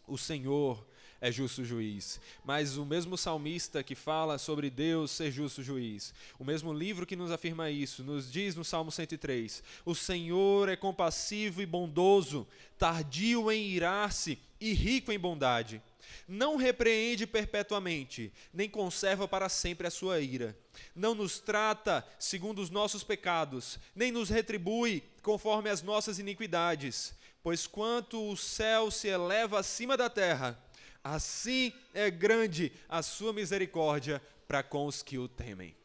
[0.08, 0.86] O Senhor
[1.22, 2.20] é justo juiz.
[2.44, 7.16] Mas o mesmo salmista que fala sobre Deus ser justo juiz, o mesmo livro que
[7.16, 13.52] nos afirma isso, nos diz no Salmo 103: O Senhor é compassivo e bondoso, tardio
[13.52, 15.82] em irar-se e rico em bondade.
[16.28, 20.56] Não repreende perpetuamente, nem conserva para sempre a sua ira.
[20.96, 27.16] Não nos trata segundo os nossos pecados, nem nos retribui conforme as nossas iniquidades.
[27.46, 30.60] Pois quanto o céu se eleva acima da terra,
[31.04, 35.76] assim é grande a sua misericórdia para com os que o temem.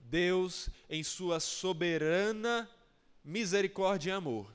[0.00, 2.66] Deus, em sua soberana
[3.22, 4.50] misericórdia e amor,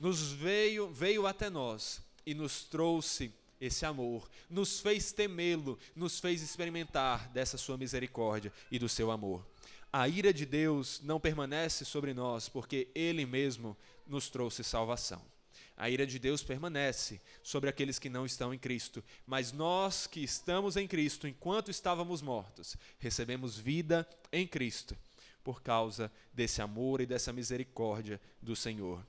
[0.00, 6.40] nos veio, veio até nós e nos trouxe esse amor, nos fez temê-lo, nos fez
[6.40, 9.46] experimentar dessa sua misericórdia e do seu amor.
[9.92, 15.33] A ira de Deus não permanece sobre nós, porque Ele mesmo nos trouxe salvação.
[15.76, 20.20] A ira de Deus permanece sobre aqueles que não estão em Cristo, mas nós que
[20.20, 24.96] estamos em Cristo, enquanto estávamos mortos, recebemos vida em Cristo,
[25.42, 29.04] por causa desse amor e dessa misericórdia do Senhor.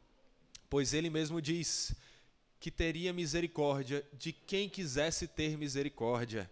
[0.69, 1.95] Pois Ele mesmo diz:
[2.60, 6.49] que teria misericórdia de quem quisesse ter misericórdia.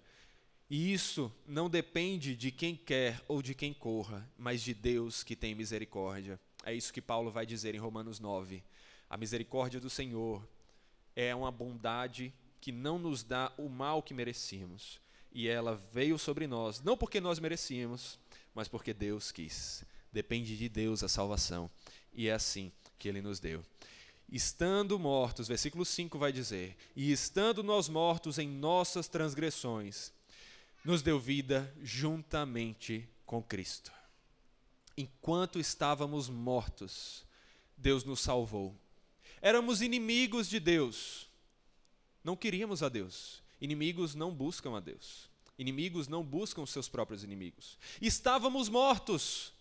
[0.70, 5.36] E isso não depende de quem quer ou de quem corra, mas de Deus que
[5.36, 6.40] tem misericórdia.
[6.64, 8.64] É isso que Paulo vai dizer em Romanos 9.
[9.14, 10.44] A misericórdia do Senhor
[11.16, 15.00] é uma bondade que não nos dá o mal que merecíamos.
[15.32, 18.18] E ela veio sobre nós, não porque nós merecíamos,
[18.56, 19.84] mas porque Deus quis.
[20.12, 21.70] Depende de Deus a salvação.
[22.12, 23.64] E é assim que ele nos deu
[24.32, 30.12] estando mortos, versículo 5 vai dizer: E estando nós mortos em nossas transgressões,
[30.84, 33.92] nos deu vida juntamente com Cristo.
[34.98, 37.24] Enquanto estávamos mortos,
[37.78, 38.76] Deus nos salvou.
[39.44, 41.28] Éramos inimigos de Deus.
[42.24, 43.44] Não queríamos a Deus.
[43.60, 45.30] Inimigos não buscam a Deus.
[45.60, 47.78] Inimigos não buscam seus próprios inimigos.
[48.02, 49.52] Estávamos mortos.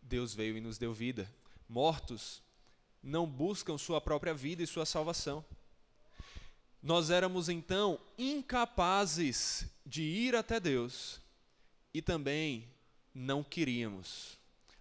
[0.00, 1.28] Deus veio e nos deu vida.
[1.68, 2.40] Mortos
[3.02, 5.44] não buscam sua própria vida e sua salvação.
[6.80, 11.20] Nós éramos então incapazes de ir até Deus
[11.92, 12.68] e também
[13.12, 14.35] não queríamos.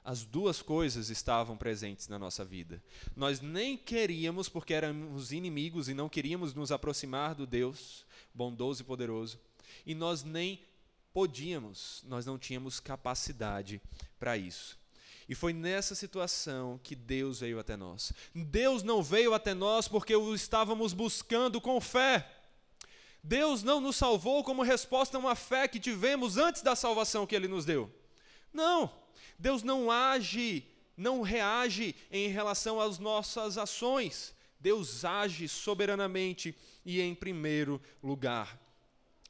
[0.06, 2.82] As duas coisas estavam presentes na nossa vida.
[3.16, 8.86] Nós nem queríamos porque éramos inimigos e não queríamos nos aproximar do Deus bondoso e
[8.86, 9.40] poderoso.
[9.84, 10.62] E nós nem
[11.12, 13.82] podíamos, nós não tínhamos capacidade
[14.20, 14.78] para isso.
[15.28, 18.14] E foi nessa situação que Deus veio até nós.
[18.34, 22.32] Deus não veio até nós porque o estávamos buscando com fé.
[23.24, 27.36] Deus não nos salvou como resposta a uma fé que tivemos antes da salvação que
[27.36, 27.92] Ele nos deu.
[28.54, 28.94] Não,
[29.38, 30.66] Deus não age,
[30.96, 34.34] não reage em relação às nossas ações.
[34.60, 36.56] Deus age soberanamente
[36.86, 38.60] e em primeiro lugar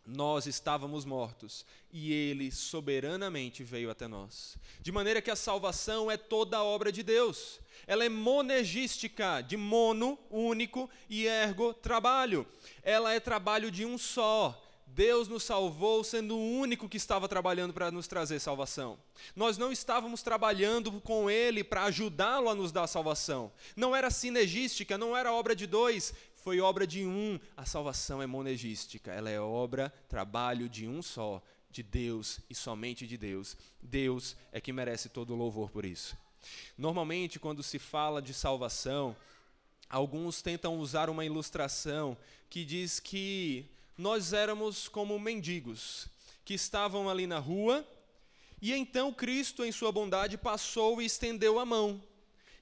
[0.06, 4.58] nós estávamos mortos e ele soberanamente veio até nós.
[4.82, 7.60] De maneira que a salvação é toda a obra de Deus.
[7.88, 12.45] Ela é monergística, de mono, único, e ergo, trabalho.
[12.84, 14.62] Ela é trabalho de um só.
[14.88, 18.98] Deus nos salvou sendo o único que estava trabalhando para nos trazer salvação.
[19.36, 23.52] Nós não estávamos trabalhando com Ele para ajudá-lo a nos dar salvação.
[23.76, 27.40] Não era sinergística, não era obra de dois, foi obra de um.
[27.58, 33.06] A salvação é monergística, ela é obra, trabalho de um só, de Deus e somente
[33.06, 33.58] de Deus.
[33.82, 36.16] Deus é que merece todo o louvor por isso.
[36.78, 39.16] Normalmente, quando se fala de salvação,
[39.90, 42.16] alguns tentam usar uma ilustração
[42.50, 43.66] que diz que
[43.98, 46.08] nós éramos como mendigos
[46.43, 47.88] que estavam ali na rua,
[48.62, 52.02] e então Cristo, em sua bondade, passou e estendeu a mão.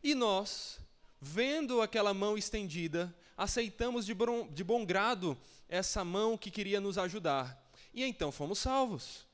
[0.03, 0.79] E nós,
[1.21, 5.37] vendo aquela mão estendida, aceitamos de bom, de bom grado
[5.69, 7.61] essa mão que queria nos ajudar.
[7.93, 9.25] E então fomos salvos.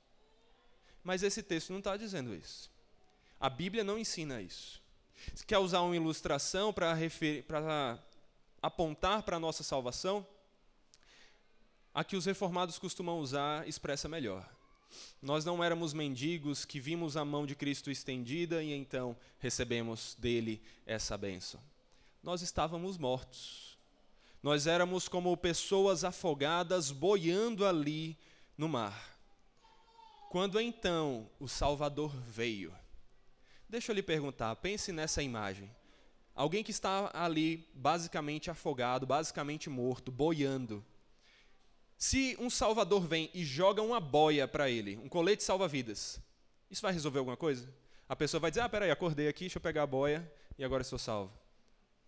[1.04, 2.70] Mas esse texto não está dizendo isso.
[3.40, 4.82] A Bíblia não ensina isso.
[5.34, 6.96] Se quer usar uma ilustração para
[8.62, 10.26] apontar para a nossa salvação,
[11.94, 14.50] a que os reformados costumam usar expressa melhor.
[15.22, 20.62] Nós não éramos mendigos que vimos a mão de Cristo estendida e então recebemos dele
[20.86, 21.62] essa bênção.
[22.24, 23.78] Nós estávamos mortos.
[24.42, 28.18] Nós éramos como pessoas afogadas boiando ali
[28.58, 29.18] no mar.
[30.30, 32.74] Quando então o Salvador veio,
[33.68, 35.70] deixa eu lhe perguntar, pense nessa imagem.
[36.36, 40.86] Alguém que está ali basicamente afogado, basicamente morto, boiando.
[42.00, 46.18] Se um salvador vem e joga uma boia para ele, um colete salva-vidas,
[46.72, 47.70] isso vai resolver alguma coisa?
[48.08, 50.82] A pessoa vai dizer: Ah, peraí, acordei aqui, deixa eu pegar a boia e agora
[50.82, 51.34] estou salvo.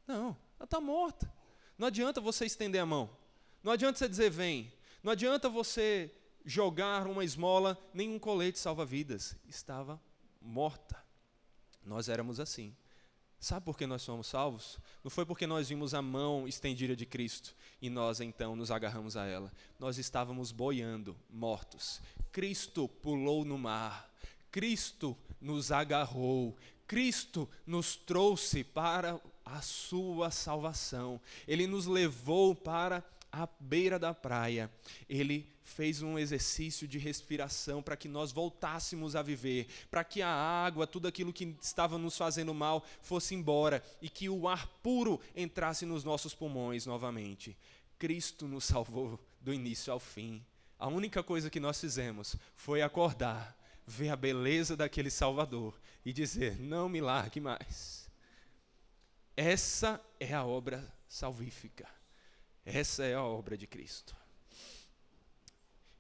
[0.08, 0.28] Não,
[0.58, 1.30] ela está morta.
[1.78, 3.10] Não adianta você estender a mão.
[3.62, 4.72] Não adianta você dizer vem.
[5.04, 6.10] Não adianta você
[6.46, 9.36] jogar uma esmola, nenhum colete salva-vidas.
[9.46, 10.02] Estava
[10.42, 11.04] morta.
[11.84, 12.74] Nós éramos assim.
[13.42, 14.78] Sabe por que nós somos salvos?
[15.04, 19.18] Não foi porque nós vimos a mão estendida de Cristo e nós então nos agarramos
[19.18, 19.52] a ela.
[19.80, 22.00] Nós estávamos boiando, mortos.
[22.32, 24.08] Cristo pulou no mar.
[24.52, 26.56] Cristo nos agarrou.
[26.86, 31.20] Cristo nos trouxe para a sua salvação.
[31.48, 34.70] Ele nos levou para à beira da praia,
[35.08, 40.30] ele fez um exercício de respiração para que nós voltássemos a viver, para que a
[40.30, 45.20] água, tudo aquilo que estava nos fazendo mal, fosse embora e que o ar puro
[45.36, 47.58] entrasse nos nossos pulmões novamente.
[47.98, 50.44] Cristo nos salvou do início ao fim.
[50.78, 53.56] A única coisa que nós fizemos foi acordar,
[53.86, 58.10] ver a beleza daquele Salvador e dizer: Não me largue mais.
[59.38, 62.01] Essa é a obra salvífica.
[62.66, 64.16] Essa é a obra de Cristo.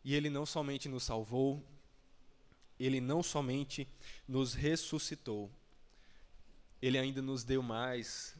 [0.03, 1.63] E Ele não somente nos salvou,
[2.79, 3.87] Ele não somente
[4.27, 5.49] nos ressuscitou,
[6.81, 8.35] Ele ainda nos deu mais.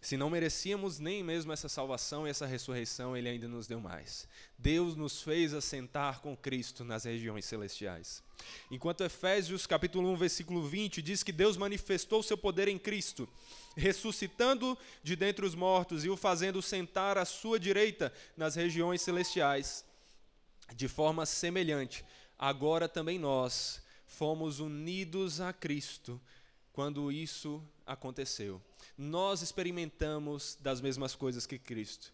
[0.00, 4.26] Se não merecíamos nem mesmo essa salvação e essa ressurreição, Ele ainda nos deu mais.
[4.56, 8.22] Deus nos fez assentar com Cristo nas regiões celestiais.
[8.70, 13.28] Enquanto Efésios capítulo 1, versículo 20 diz que Deus manifestou seu poder em Cristo,
[13.76, 19.84] ressuscitando de dentre os mortos e o fazendo sentar à sua direita nas regiões celestiais.
[20.74, 22.02] De forma semelhante,
[22.38, 26.18] agora também nós fomos unidos a Cristo
[26.72, 27.62] quando isso
[27.92, 28.60] aconteceu.
[28.96, 32.12] Nós experimentamos das mesmas coisas que Cristo.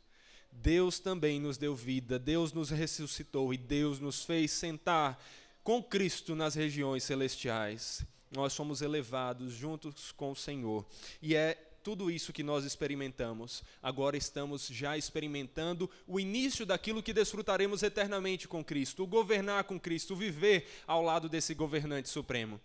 [0.50, 5.22] Deus também nos deu vida, Deus nos ressuscitou e Deus nos fez sentar
[5.62, 10.84] com Cristo nas regiões celestiais nós somos elevados juntos com o Senhor.
[11.22, 13.62] E é tudo isso que nós experimentamos.
[13.82, 19.78] Agora estamos já experimentando o início daquilo que desfrutaremos eternamente com Cristo, o governar com
[19.78, 22.60] Cristo, o viver ao lado desse governante supremo.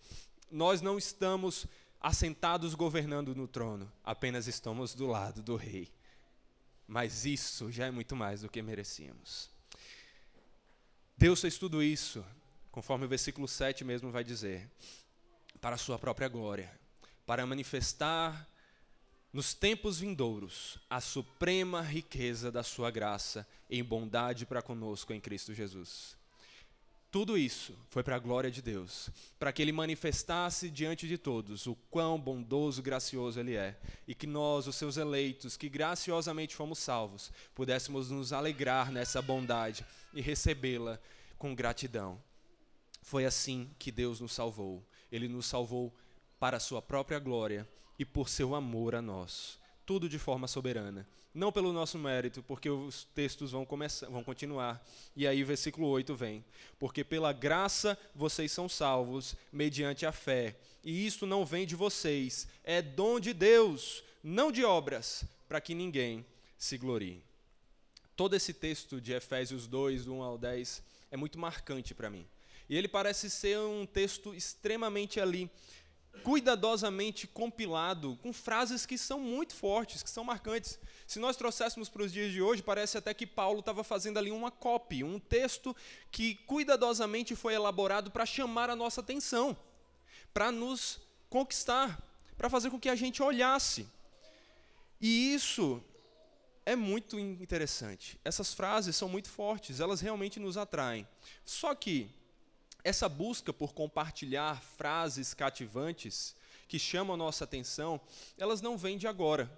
[0.52, 1.66] Nós não estamos
[2.02, 5.88] assentados governando no trono, apenas estamos do lado do rei.
[6.88, 9.50] Mas isso já é muito mais do que merecíamos.
[11.16, 12.26] Deus fez tudo isso,
[12.72, 14.70] conforme o versículo 7 mesmo vai dizer
[15.62, 16.72] para a sua própria glória,
[17.26, 18.48] para manifestar
[19.32, 25.54] nos tempos vindouros a suprema riqueza da sua graça em bondade para conosco em Cristo
[25.54, 26.18] Jesus.
[27.12, 31.68] Tudo isso foi para a glória de Deus, para que Ele manifestasse diante de todos
[31.68, 36.56] o quão bondoso e gracioso Ele é, e que nós, os seus eleitos, que graciosamente
[36.56, 40.98] fomos salvos, pudéssemos nos alegrar nessa bondade e recebê-la
[41.38, 42.18] com gratidão.
[43.02, 44.82] Foi assim que Deus nos salvou.
[45.12, 45.94] Ele nos salvou
[46.40, 47.68] para a sua própria glória
[48.00, 49.60] e por seu amor a nós.
[49.86, 51.06] Tudo de forma soberana.
[51.34, 54.86] Não pelo nosso mérito, porque os textos vão, começar, vão continuar.
[55.16, 56.44] E aí, versículo 8 vem:
[56.78, 60.58] Porque pela graça vocês são salvos, mediante a fé.
[60.84, 65.74] E isto não vem de vocês, é dom de Deus, não de obras, para que
[65.74, 66.26] ninguém
[66.58, 67.24] se glorie.
[68.16, 72.28] Todo esse texto de Efésios 2, do 1 ao 10, é muito marcante para mim.
[72.68, 75.50] E ele parece ser um texto extremamente ali
[76.24, 80.80] cuidadosamente compilado, com frases que são muito fortes, que são marcantes.
[81.08, 84.32] Se nós trouxéssemos para os dias de hoje, parece até que Paulo estava fazendo ali
[84.32, 85.76] uma copy, um texto
[86.12, 89.58] que cuidadosamente foi elaborado para chamar a nossa atenção,
[90.34, 91.00] para nos
[91.30, 92.02] conquistar,
[92.38, 93.88] para fazer com que a gente olhasse.
[95.00, 95.84] E isso
[96.66, 98.20] é muito interessante.
[98.24, 101.08] Essas frases são muito fortes, elas realmente nos atraem.
[101.44, 102.10] Só que
[102.84, 106.36] essa busca por compartilhar frases cativantes
[106.68, 108.00] que chamam a nossa atenção,
[108.38, 109.52] elas não vêm de agora.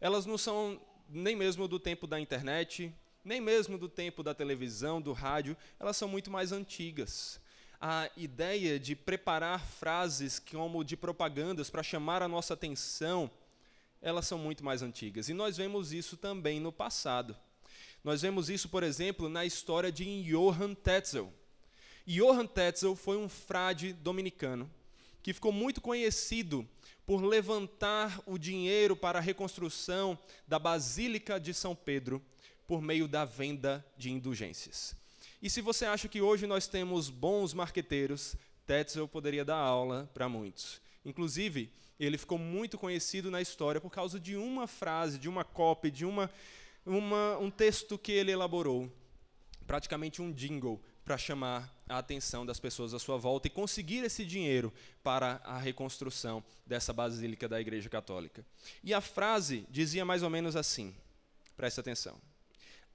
[0.00, 2.92] Elas não são nem mesmo do tempo da internet,
[3.24, 7.40] nem mesmo do tempo da televisão, do rádio, elas são muito mais antigas.
[7.80, 13.30] A ideia de preparar frases como de propagandas para chamar a nossa atenção,
[14.02, 15.28] elas são muito mais antigas.
[15.28, 17.36] E nós vemos isso também no passado.
[18.02, 21.32] Nós vemos isso, por exemplo, na história de Johann Tetzel.
[22.08, 24.70] Johann Tetzel foi um frade dominicano
[25.22, 26.66] que ficou muito conhecido
[27.04, 32.22] por levantar o dinheiro para a reconstrução da Basílica de São Pedro
[32.66, 34.96] por meio da venda de indulgências.
[35.42, 38.34] E se você acha que hoje nós temos bons marqueteiros,
[38.66, 40.80] Tetzel poderia dar aula para muitos.
[41.04, 45.90] Inclusive, ele ficou muito conhecido na história por causa de uma frase, de uma cópia,
[45.90, 46.30] de uma,
[46.86, 48.90] uma, um texto que ele elaborou,
[49.66, 54.24] praticamente um jingle para chamar a atenção das pessoas à sua volta e conseguir esse
[54.24, 54.72] dinheiro
[55.02, 58.44] para a reconstrução dessa basílica da Igreja Católica.
[58.84, 60.94] E a frase dizia mais ou menos assim:
[61.56, 62.16] preste atenção.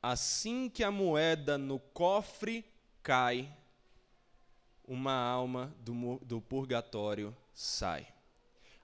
[0.01, 2.65] Assim que a moeda no cofre
[3.01, 3.51] cai,
[4.85, 8.07] uma alma do, do purgatório sai.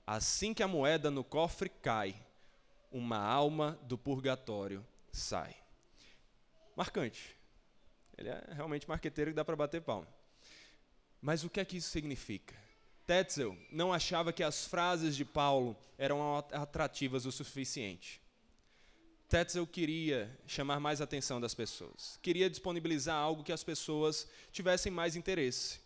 [0.08, 2.16] Assim que a moeda no cofre cai,
[2.92, 5.56] uma alma do purgatório sai.
[6.76, 7.39] Marcante.
[8.20, 10.08] Ele é realmente marqueteiro que dá para bater palma.
[11.22, 12.54] Mas o que é que isso significa?
[13.08, 18.22] Tetzel não achava que as frases de Paulo eram atrativas o suficiente.
[19.30, 25.16] Tetzel queria chamar mais atenção das pessoas, queria disponibilizar algo que as pessoas tivessem mais
[25.16, 25.80] interesse.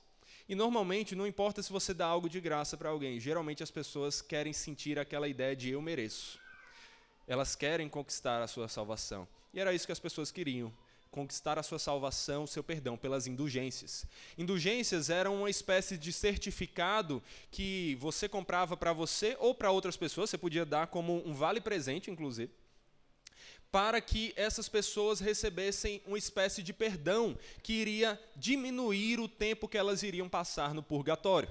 [0.48, 4.22] E normalmente não importa se você dá algo de graça para alguém, geralmente as pessoas
[4.22, 6.40] querem sentir aquela ideia de eu mereço.
[7.28, 9.28] Elas querem conquistar a sua salvação.
[9.54, 10.74] E era isso que as pessoas queriam
[11.14, 14.03] conquistar a sua salvação, o seu perdão, pelas indulgências.
[14.36, 20.32] Indulgências eram uma espécie de certificado que você comprava para você ou para outras pessoas,
[20.32, 22.51] você podia dar como um vale presente, inclusive,
[23.72, 29.78] para que essas pessoas recebessem uma espécie de perdão que iria diminuir o tempo que
[29.78, 31.49] elas iriam passar no purgatório.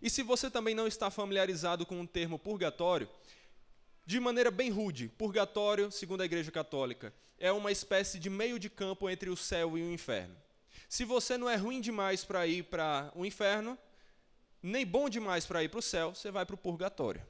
[0.00, 3.08] E se você também não está familiarizado com o termo purgatório,
[4.08, 8.70] de maneira bem rude, purgatório, segundo a Igreja Católica, é uma espécie de meio de
[8.70, 10.34] campo entre o céu e o inferno.
[10.88, 13.76] Se você não é ruim demais para ir para o inferno,
[14.62, 17.22] nem bom demais para ir para o céu, você vai para o purgatório.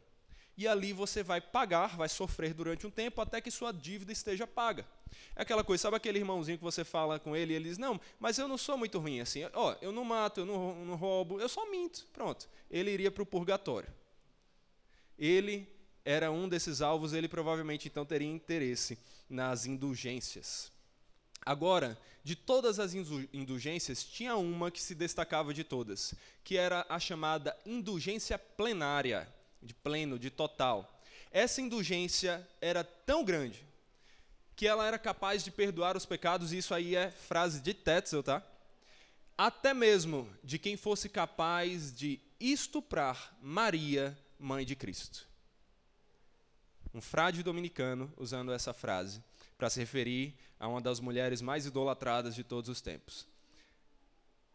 [0.57, 4.47] E ali você vai pagar, vai sofrer durante um tempo até que sua dívida esteja
[4.47, 4.87] paga.
[5.35, 8.01] É aquela coisa, sabe aquele irmãozinho que você fala com ele e ele diz: Não,
[8.20, 9.41] mas eu não sou muito ruim assim.
[9.53, 12.07] Ó, eu não mato, eu não, não roubo, eu só minto.
[12.12, 12.49] Pronto.
[12.70, 13.93] Ele iria para o purgatório.
[15.18, 15.76] Ele
[16.11, 18.98] era um desses alvos, ele provavelmente então teria interesse
[19.28, 20.72] nas indulgências.
[21.44, 26.98] Agora, de todas as indulgências, tinha uma que se destacava de todas, que era a
[26.98, 29.28] chamada indulgência plenária,
[29.62, 30.98] de pleno, de total.
[31.30, 33.62] Essa indulgência era tão grande
[34.56, 38.22] que ela era capaz de perdoar os pecados, e isso aí é frase de Tetzel,
[38.22, 38.42] tá?
[39.36, 45.28] Até mesmo de quem fosse capaz de estuprar Maria, mãe de Cristo
[46.95, 49.22] um frade dominicano usando essa frase
[49.57, 53.26] para se referir a uma das mulheres mais idolatradas de todos os tempos.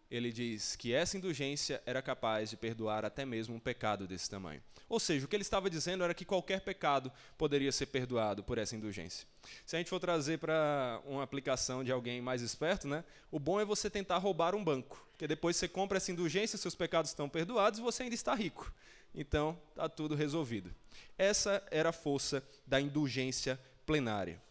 [0.10, 4.62] Ele diz que essa indulgência era capaz de perdoar até mesmo um pecado desse tamanho.
[4.88, 8.60] Ou seja, o que ele estava dizendo era que qualquer pecado poderia ser perdoado por
[8.60, 9.28] essa indulgência.
[9.66, 13.60] Se a gente for trazer para uma aplicação de alguém mais esperto, né, o bom
[13.60, 17.28] é você tentar roubar um banco, porque depois você compra essa indulgência, seus pecados estão
[17.28, 18.72] perdoados e você ainda está rico.
[19.14, 20.74] Então, está tudo resolvido.
[21.18, 24.42] Essa era a força da indulgência plenária.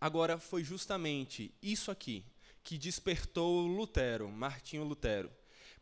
[0.00, 2.24] Agora, foi justamente isso aqui
[2.64, 5.30] que despertou Lutero, Martinho Lutero,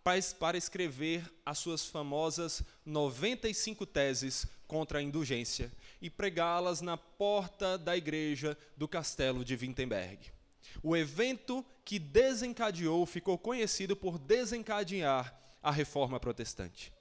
[0.03, 7.97] para escrever as suas famosas 95 teses contra a indulgência e pregá-las na porta da
[7.97, 10.33] igreja do castelo de Wittenberg.
[10.83, 16.93] O evento que desencadeou ficou conhecido por desencadear a reforma protestante.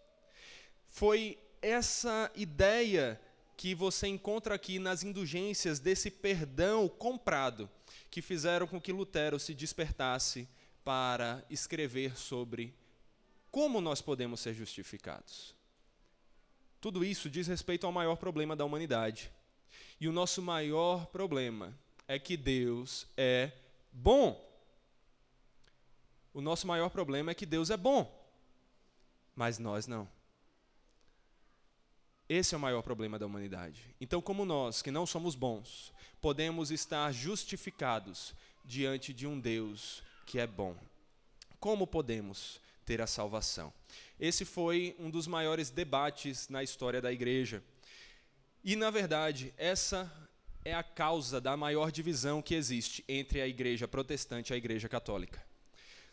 [0.90, 3.20] Foi essa ideia
[3.56, 7.70] que você encontra aqui nas indulgências desse perdão comprado
[8.10, 10.48] que fizeram com que Lutero se despertasse
[10.84, 12.74] para escrever sobre
[13.52, 15.56] como nós podemos ser justificados.
[16.82, 19.32] Tudo isso diz respeito ao maior problema da humanidade.
[20.00, 21.78] E o nosso maior problema
[22.08, 23.52] é que Deus é
[23.92, 24.42] bom.
[26.34, 28.10] O nosso maior problema é que Deus é bom,
[29.36, 30.08] mas nós não.
[32.30, 33.84] Esse é o maior problema da humanidade.
[34.00, 40.38] Então, como nós, que não somos bons, podemos estar justificados diante de um Deus que
[40.38, 40.78] é bom?
[41.60, 43.74] Como podemos ter a salvação?
[44.20, 47.64] Esse foi um dos maiores debates na história da igreja.
[48.64, 50.12] E, na verdade, essa
[50.64, 54.88] é a causa da maior divisão que existe entre a igreja protestante e a igreja
[54.88, 55.49] católica.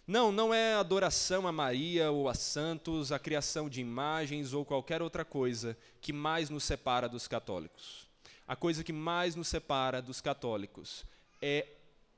[0.06, 5.02] Não, não é adoração a Maria ou a santos, a criação de imagens ou qualquer
[5.02, 8.06] outra coisa que mais nos separa dos católicos.
[8.46, 11.04] A coisa que mais nos separa dos católicos
[11.42, 11.66] é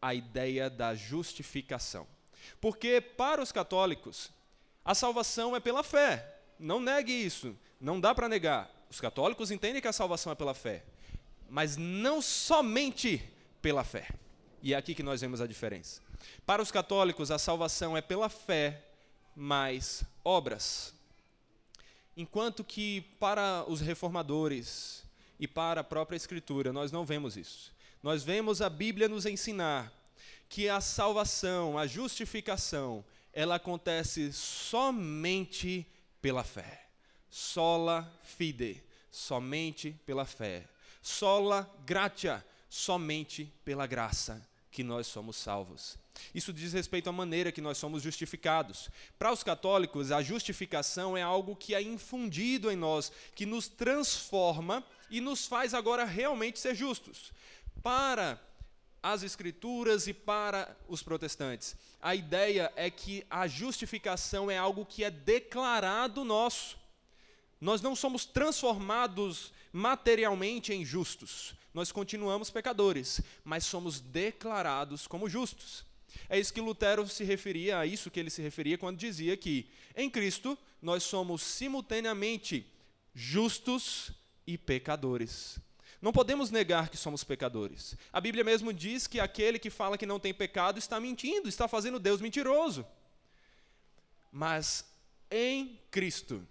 [0.02, 2.06] a ideia da justificação.
[2.60, 4.30] Porque para os católicos,
[4.84, 6.40] a salvação é pela fé.
[6.58, 8.70] Não negue isso, não dá para negar.
[8.90, 10.84] Os católicos entendem que a salvação é pela fé,
[11.48, 13.26] mas não somente
[13.62, 14.08] pela fé.
[14.62, 16.02] E é aqui que nós vemos a diferença.
[16.44, 18.84] Para os católicos, a salvação é pela fé,
[19.34, 20.92] mais obras.
[22.16, 25.04] Enquanto que para os reformadores
[25.38, 27.72] e para a própria Escritura, nós não vemos isso.
[28.02, 29.92] Nós vemos a Bíblia nos ensinar
[30.48, 35.86] que a salvação, a justificação, ela acontece somente
[36.20, 36.86] pela fé.
[37.30, 40.66] Sola fide, somente pela fé.
[41.02, 45.96] Sola gratia, somente pela graça que nós somos salvos.
[46.34, 48.90] Isso diz respeito à maneira que nós somos justificados.
[49.18, 54.84] Para os católicos, a justificação é algo que é infundido em nós, que nos transforma
[55.10, 57.32] e nos faz agora realmente ser justos.
[57.82, 58.40] Para
[59.02, 65.04] as Escrituras e para os protestantes, a ideia é que a justificação é algo que
[65.04, 66.76] é declarado nosso.
[67.60, 71.54] Nós não somos transformados materialmente em justos.
[71.72, 75.84] Nós continuamos pecadores, mas somos declarados como justos.
[76.28, 79.68] É isso que Lutero se referia, a isso que ele se referia quando dizia que
[79.96, 82.66] em Cristo nós somos simultaneamente
[83.14, 84.12] justos
[84.46, 85.58] e pecadores.
[86.00, 87.96] Não podemos negar que somos pecadores.
[88.12, 91.66] A Bíblia mesmo diz que aquele que fala que não tem pecado está mentindo, está
[91.66, 92.86] fazendo Deus mentiroso.
[94.30, 94.84] Mas
[95.30, 96.46] em Cristo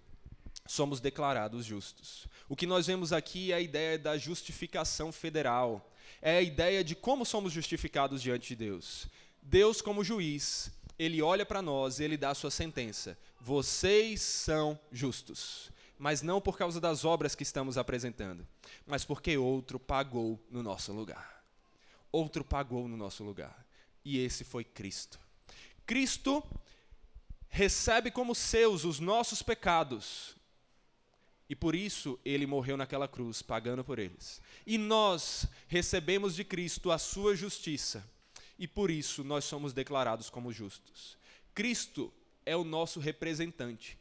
[0.66, 2.26] somos declarados justos.
[2.48, 5.90] O que nós vemos aqui é a ideia da justificação federal.
[6.20, 9.06] É a ideia de como somos justificados diante de Deus.
[9.50, 13.16] Deus, como juiz, ele olha para nós e ele dá a sua sentença.
[13.40, 15.70] Vocês são justos.
[15.98, 18.46] Mas não por causa das obras que estamos apresentando,
[18.86, 21.42] mas porque outro pagou no nosso lugar.
[22.12, 23.66] Outro pagou no nosso lugar.
[24.04, 25.18] E esse foi Cristo.
[25.86, 26.44] Cristo
[27.48, 30.36] recebe como seus os nossos pecados.
[31.48, 34.42] E por isso ele morreu naquela cruz, pagando por eles.
[34.66, 38.04] E nós recebemos de Cristo a sua justiça
[38.58, 41.16] e por isso nós somos declarados como justos.
[41.54, 42.12] Cristo
[42.44, 43.98] é o nosso representante.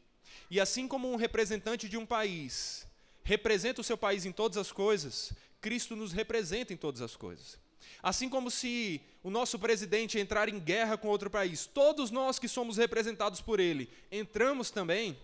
[0.49, 2.87] E assim como um representante de um país
[3.23, 7.59] representa o seu país em todas as coisas, Cristo nos representa em todas as coisas.
[8.01, 12.47] Assim como se o nosso presidente entrar em guerra com outro país, todos nós que
[12.47, 15.17] somos representados por ele, entramos também.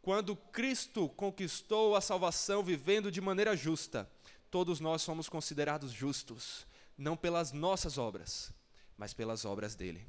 [0.00, 4.10] Quando Cristo conquistou a salvação vivendo de maneira justa,
[4.50, 6.66] todos nós somos considerados justos
[7.02, 8.52] não pelas nossas obras,
[8.96, 10.06] mas pelas obras dele.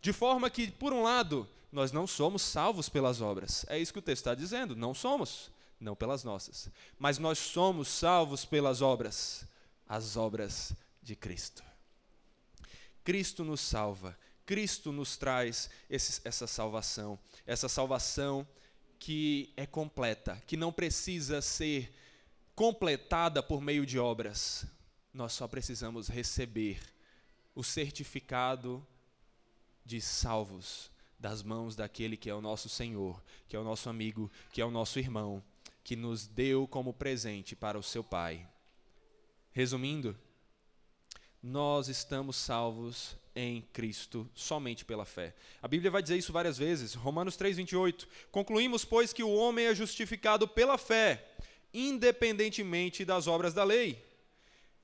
[0.00, 3.66] De forma que, por um lado, nós não somos salvos pelas obras.
[3.68, 4.76] É isso que o texto está dizendo.
[4.76, 6.70] Não somos, não pelas nossas.
[6.98, 9.44] Mas nós somos salvos pelas obras,
[9.88, 10.72] as obras
[11.02, 11.64] de Cristo.
[13.02, 14.16] Cristo nos salva.
[14.44, 17.18] Cristo nos traz esse, essa salvação.
[17.44, 18.46] Essa salvação
[19.00, 21.92] que é completa, que não precisa ser
[22.54, 24.64] completada por meio de obras,
[25.16, 26.78] nós só precisamos receber
[27.54, 28.86] o certificado
[29.82, 34.30] de salvos das mãos daquele que é o nosso Senhor, que é o nosso amigo,
[34.52, 35.42] que é o nosso irmão,
[35.82, 38.46] que nos deu como presente para o seu Pai.
[39.52, 40.14] Resumindo,
[41.42, 45.34] nós estamos salvos em Cristo somente pela fé.
[45.62, 46.92] A Bíblia vai dizer isso várias vezes.
[46.92, 48.06] Romanos 3:28.
[48.30, 51.26] Concluímos, pois, que o homem é justificado pela fé,
[51.72, 54.05] independentemente das obras da lei.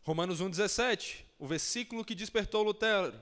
[0.02, 3.14] Romanos 1,17, o versículo que despertou Lutero.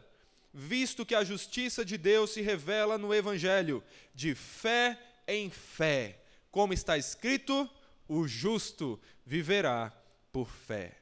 [0.53, 6.22] Visto que a justiça de Deus se revela no Evangelho, de fé em fé.
[6.51, 7.68] Como está escrito,
[8.09, 9.93] o justo viverá
[10.33, 10.97] por fé.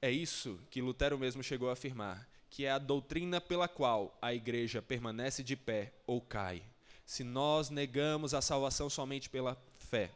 [0.00, 4.32] É isso que Lutero mesmo chegou a afirmar, que é a doutrina pela qual a
[4.32, 6.62] igreja permanece de pé ou cai.
[7.04, 10.10] Se nós negamos a salvação somente pela fé,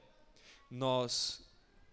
[0.70, 1.42] nós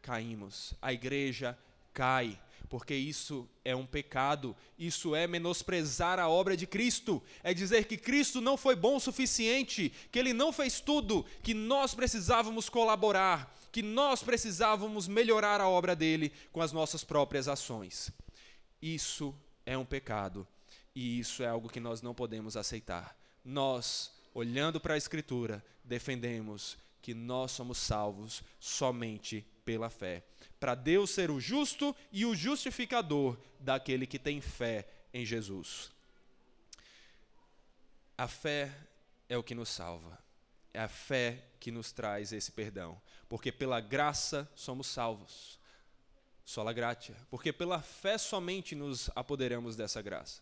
[0.01, 0.73] caímos.
[0.81, 1.57] A igreja
[1.99, 2.39] cai
[2.69, 7.97] porque isso é um pecado, isso é menosprezar a obra de Cristo, é dizer que
[7.97, 13.51] Cristo não foi bom o suficiente, que ele não fez tudo, que nós precisávamos colaborar,
[13.71, 18.11] que nós precisávamos melhorar a obra dele com as nossas próprias ações.
[18.79, 19.35] Isso
[19.65, 20.47] é um pecado
[20.93, 23.17] e isso é algo que nós não podemos aceitar.
[23.43, 30.23] Nós, olhando para a Escritura, defendemos que nós somos salvos somente pela fé
[30.59, 35.91] para Deus ser o justo e o justificador daquele que tem fé em Jesus.
[38.17, 38.75] A fé
[39.29, 40.17] é o que nos salva.
[40.73, 45.59] É a fé que nos traz esse perdão, porque pela graça somos salvos.
[46.43, 50.41] Sola gratia, porque pela fé somente nos apoderamos dessa graça.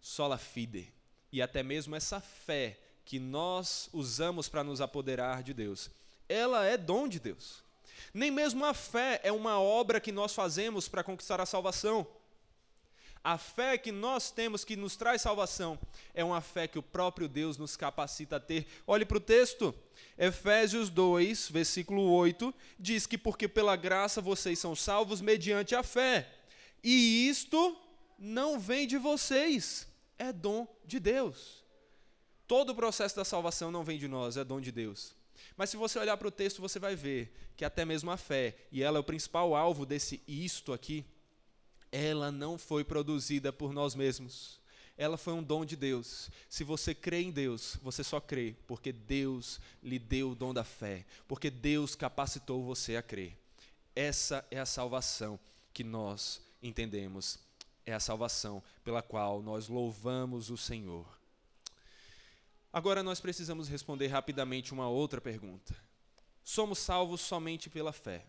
[0.00, 0.92] Sola fide,
[1.30, 5.90] e até mesmo essa fé que nós usamos para nos apoderar de Deus,
[6.28, 7.67] ela é dom de Deus.
[8.12, 12.06] Nem mesmo a fé é uma obra que nós fazemos para conquistar a salvação.
[13.22, 15.78] A fé que nós temos que nos traz salvação
[16.14, 18.66] é uma fé que o próprio Deus nos capacita a ter.
[18.86, 19.74] Olhe para o texto.
[20.16, 26.28] Efésios 2, versículo 8, diz que porque pela graça vocês são salvos mediante a fé.
[26.82, 27.76] E isto
[28.18, 29.86] não vem de vocês,
[30.18, 31.64] é dom de Deus.
[32.46, 35.17] Todo o processo da salvação não vem de nós, é dom de Deus.
[35.58, 38.54] Mas se você olhar para o texto, você vai ver que até mesmo a fé,
[38.70, 41.04] e ela é o principal alvo desse isto aqui,
[41.90, 44.60] ela não foi produzida por nós mesmos.
[44.96, 46.30] Ela foi um dom de Deus.
[46.48, 50.62] Se você crê em Deus, você só crê porque Deus lhe deu o dom da
[50.62, 53.36] fé, porque Deus capacitou você a crer.
[53.96, 55.40] Essa é a salvação
[55.74, 57.36] que nós entendemos.
[57.84, 61.17] É a salvação pela qual nós louvamos o Senhor.
[62.72, 65.74] Agora nós precisamos responder rapidamente uma outra pergunta.
[66.44, 68.26] Somos salvos somente pela fé,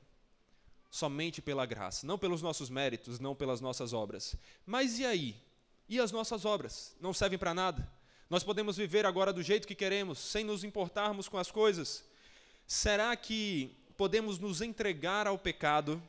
[0.90, 4.36] somente pela graça, não pelos nossos méritos, não pelas nossas obras.
[4.66, 5.36] Mas e aí?
[5.88, 6.96] E as nossas obras?
[7.00, 7.90] Não servem para nada?
[8.30, 12.04] Nós podemos viver agora do jeito que queremos, sem nos importarmos com as coisas?
[12.68, 16.02] Será que podemos nos entregar ao pecado?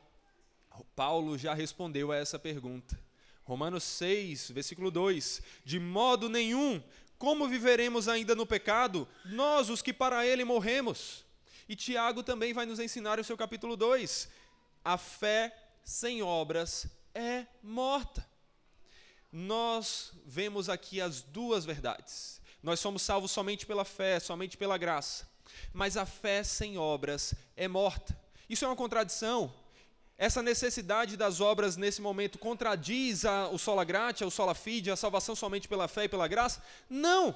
[0.95, 2.99] Paulo já respondeu a essa pergunta.
[3.45, 6.83] Romanos 6, versículo 2: De modo nenhum,
[7.21, 11.23] como viveremos ainda no pecado, nós, os que para ele morremos?
[11.69, 14.27] E Tiago também vai nos ensinar o seu capítulo 2.
[14.83, 15.55] A fé
[15.85, 18.27] sem obras é morta.
[19.31, 22.41] Nós vemos aqui as duas verdades.
[22.63, 25.29] Nós somos salvos somente pela fé, somente pela graça.
[25.75, 28.19] Mas a fé sem obras é morta.
[28.49, 29.53] Isso é uma contradição.
[30.21, 34.95] Essa necessidade das obras nesse momento contradiz a, o sola gratia, o sola fide, a
[34.95, 36.63] salvação somente pela fé e pela graça?
[36.91, 37.35] Não!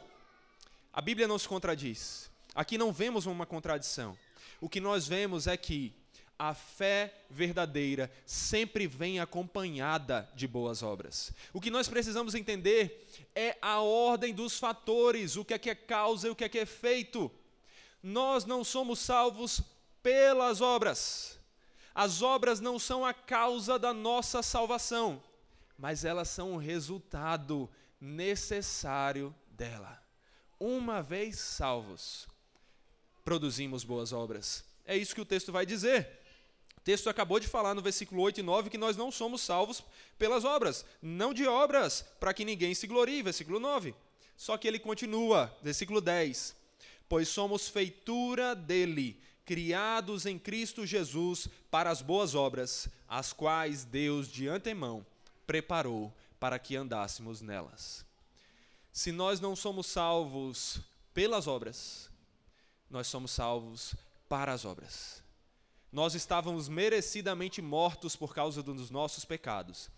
[0.93, 2.31] A Bíblia não se contradiz.
[2.55, 4.15] Aqui não vemos uma contradição.
[4.61, 5.95] O que nós vemos é que
[6.39, 11.33] a fé verdadeira sempre vem acompanhada de boas obras.
[11.55, 15.75] O que nós precisamos entender é a ordem dos fatores, o que é que é
[15.75, 17.33] causa e o que é que é efeito.
[18.03, 19.63] Nós não somos salvos
[20.03, 21.43] pelas obras.
[21.95, 25.23] As obras não são a causa da nossa salvação,
[25.79, 27.71] mas elas são o resultado
[28.01, 30.03] necessário dela.
[30.59, 32.27] Uma vez salvos,
[33.25, 34.65] produzimos boas obras.
[34.85, 36.21] É isso que o texto vai dizer.
[36.77, 39.83] O texto acabou de falar no versículo 8 e 9 que nós não somos salvos
[40.19, 43.95] pelas obras, não de obras para que ninguém se glorie, versículo 9.
[44.37, 46.55] Só que ele continua, versículo 10:
[47.09, 54.29] Pois somos feitura dele, criados em Cristo Jesus para as boas obras, as quais Deus
[54.29, 55.05] de antemão
[55.47, 58.05] preparou para que andássemos nelas.
[58.93, 60.81] Se nós não somos salvos
[61.13, 62.11] pelas obras,
[62.89, 63.95] nós somos salvos
[64.29, 65.23] para as obras.
[65.93, 69.91] Nós estávamos merecidamente mortos por causa dos nossos pecados,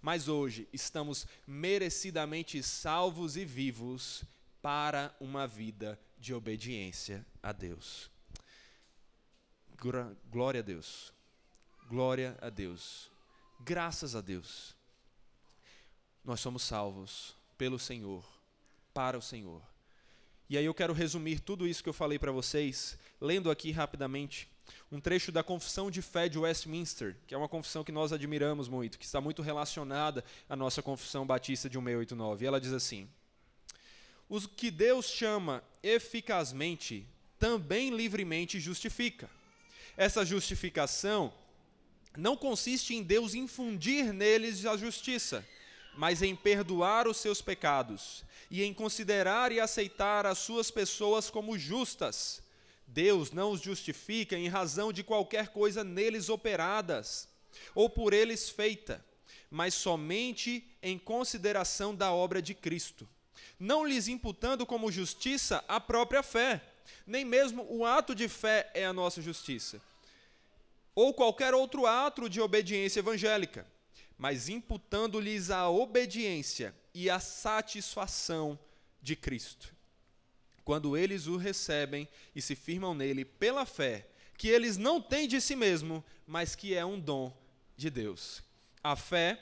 [0.00, 4.24] mas hoje estamos merecidamente salvos e vivos
[4.60, 8.13] para uma vida de obediência a Deus.
[9.78, 11.12] Glória a Deus.
[11.88, 13.10] Glória a Deus.
[13.60, 14.74] Graças a Deus.
[16.24, 18.24] Nós somos salvos pelo Senhor,
[18.92, 19.62] para o Senhor.
[20.48, 24.48] E aí eu quero resumir tudo isso que eu falei para vocês, lendo aqui rapidamente
[24.90, 28.68] um trecho da Confissão de Fé de Westminster, que é uma confissão que nós admiramos
[28.68, 32.44] muito, que está muito relacionada à nossa Confissão Batista de 1689.
[32.44, 33.08] E ela diz assim:
[34.28, 37.06] Os que Deus chama eficazmente,
[37.38, 39.28] também livremente justifica
[39.96, 41.32] essa justificação
[42.16, 45.46] não consiste em Deus infundir neles a justiça,
[45.96, 51.58] mas em perdoar os seus pecados e em considerar e aceitar as suas pessoas como
[51.58, 52.42] justas.
[52.86, 57.28] Deus não os justifica em razão de qualquer coisa neles operadas
[57.74, 59.04] ou por eles feita,
[59.50, 63.08] mas somente em consideração da obra de Cristo,
[63.58, 66.60] não lhes imputando como justiça a própria fé,
[67.06, 69.80] nem mesmo o ato de fé é a nossa justiça,
[70.94, 73.66] ou qualquer outro ato de obediência evangélica,
[74.16, 78.58] mas imputando-lhes a obediência e a satisfação
[79.02, 79.74] de Cristo.
[80.64, 84.06] Quando eles o recebem e se firmam nele pela fé,
[84.38, 87.36] que eles não têm de si mesmo, mas que é um dom
[87.76, 88.42] de Deus.
[88.82, 89.38] A fé,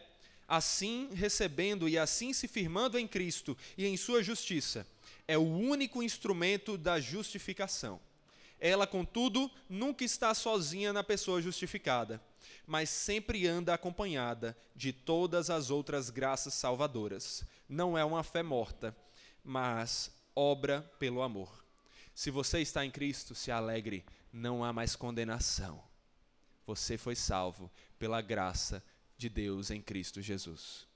[0.49, 4.87] assim recebendo e assim se firmando em Cristo e em sua justiça,
[5.27, 8.01] é o único instrumento da justificação.
[8.61, 12.23] Ela, contudo, nunca está sozinha na pessoa justificada,
[12.67, 17.45] mas sempre anda acompanhada de todas as outras graças salvadoras.
[17.69, 18.97] Não é uma fé morta,
[19.43, 21.65] mas obra pelo amor.
[22.15, 25.83] Se você está em Cristo, se alegre, não há mais condenação.
[26.67, 28.83] Você foi salvo pela graça
[29.19, 30.87] de Deus em Cristo Jesus.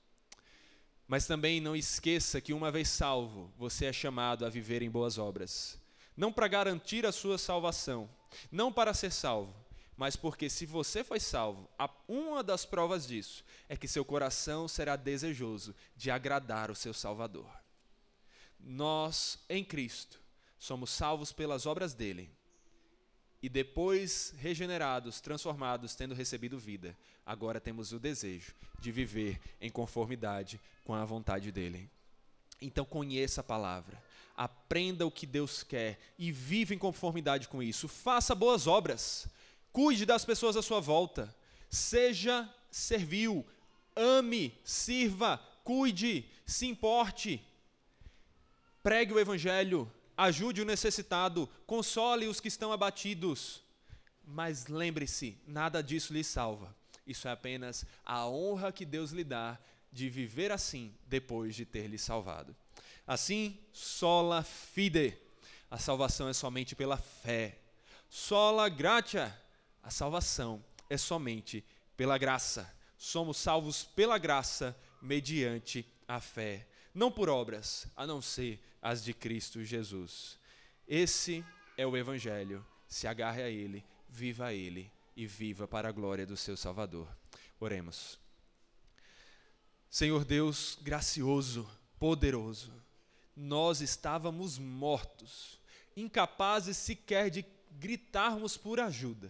[1.07, 5.17] Mas também não esqueça que, uma vez salvo, você é chamado a viver em boas
[5.17, 5.79] obras.
[6.15, 8.09] Não para garantir a sua salvação,
[8.51, 9.55] não para ser salvo,
[9.95, 11.69] mas porque, se você foi salvo,
[12.07, 17.49] uma das provas disso é que seu coração será desejoso de agradar o seu Salvador.
[18.59, 20.19] Nós, em Cristo,
[20.59, 22.29] somos salvos pelas obras dele
[23.41, 26.97] e depois regenerados, transformados, tendo recebido vida,
[27.27, 31.89] agora temos o desejo de viver em conformidade com a vontade dele.
[32.61, 34.01] Então conheça a palavra,
[34.35, 37.89] aprenda o que Deus quer e viva em conformidade com isso.
[37.89, 39.27] Faça boas obras,
[39.73, 41.35] cuide das pessoas à sua volta,
[41.69, 43.45] seja servil,
[43.93, 47.45] ame, sirva, cuide, se importe.
[48.81, 53.61] Pregue o evangelho, ajude o necessitado, console os que estão abatidos.
[54.25, 56.73] Mas lembre-se, nada disso lhe salva.
[57.07, 59.57] Isso é apenas a honra que Deus lhe dá
[59.91, 62.55] de viver assim depois de ter lhe salvado.
[63.05, 65.17] Assim, sola fide.
[65.71, 67.57] A salvação é somente pela fé.
[68.09, 69.35] Sola gratia.
[69.81, 71.63] A salvação é somente
[71.95, 72.71] pela graça.
[72.97, 79.13] Somos salvos pela graça mediante a fé não por obras, a não ser as de
[79.13, 80.39] Cristo Jesus.
[80.87, 81.45] Esse
[81.77, 82.65] é o Evangelho.
[82.87, 87.09] Se agarre a Ele, viva a Ele e viva para a glória do seu Salvador.
[87.59, 88.17] Oremos.
[89.89, 92.71] Senhor Deus gracioso, poderoso,
[93.35, 95.59] nós estávamos mortos,
[95.95, 99.29] incapazes sequer de gritarmos por ajuda,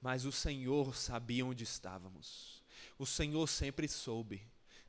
[0.00, 2.62] mas o Senhor sabia onde estávamos.
[2.98, 4.42] O Senhor sempre soube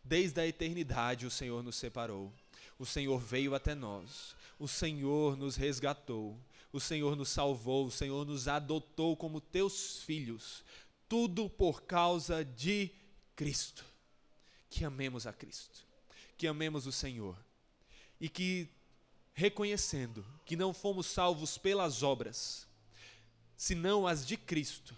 [0.04, 2.34] Desde a eternidade o Senhor nos separou.
[2.80, 4.36] O Senhor veio até nós.
[4.58, 6.38] O Senhor nos resgatou.
[6.72, 7.86] O Senhor nos salvou.
[7.86, 10.64] O Senhor nos adotou como teus filhos.
[11.08, 12.92] Tudo por causa de
[13.36, 13.86] Cristo.
[14.70, 15.86] Que amemos a Cristo.
[16.38, 17.38] Que amemos o Senhor.
[18.20, 18.70] E que,
[19.34, 22.68] reconhecendo que não fomos salvos pelas obras,
[23.58, 24.96] senão as de Cristo,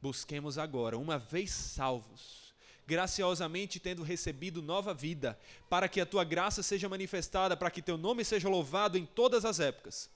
[0.00, 2.52] busquemos agora, uma vez salvos,
[2.86, 5.38] graciosamente tendo recebido nova vida,
[5.70, 9.44] para que a tua graça seja manifestada, para que teu nome seja louvado em todas
[9.44, 10.10] as épocas.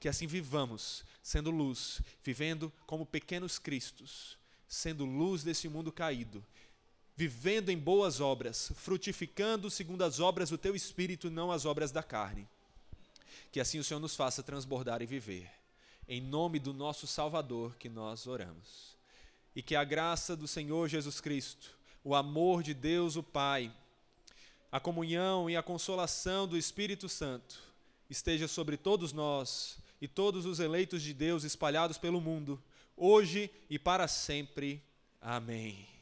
[0.00, 6.44] Que assim vivamos, sendo luz, vivendo como pequenos cristos, sendo luz desse mundo caído,
[7.16, 12.02] vivendo em boas obras, frutificando segundo as obras do teu espírito, não as obras da
[12.02, 12.48] carne.
[13.50, 15.50] Que assim o Senhor nos faça transbordar e viver.
[16.08, 18.96] Em nome do nosso Salvador que nós oramos.
[19.54, 23.70] E que a graça do Senhor Jesus Cristo, o amor de Deus o Pai,
[24.70, 27.67] a comunhão e a consolação do Espírito Santo
[28.08, 32.62] esteja sobre todos nós e todos os eleitos de Deus espalhados pelo mundo,
[32.96, 34.82] hoje e para sempre.
[35.20, 35.97] Amém.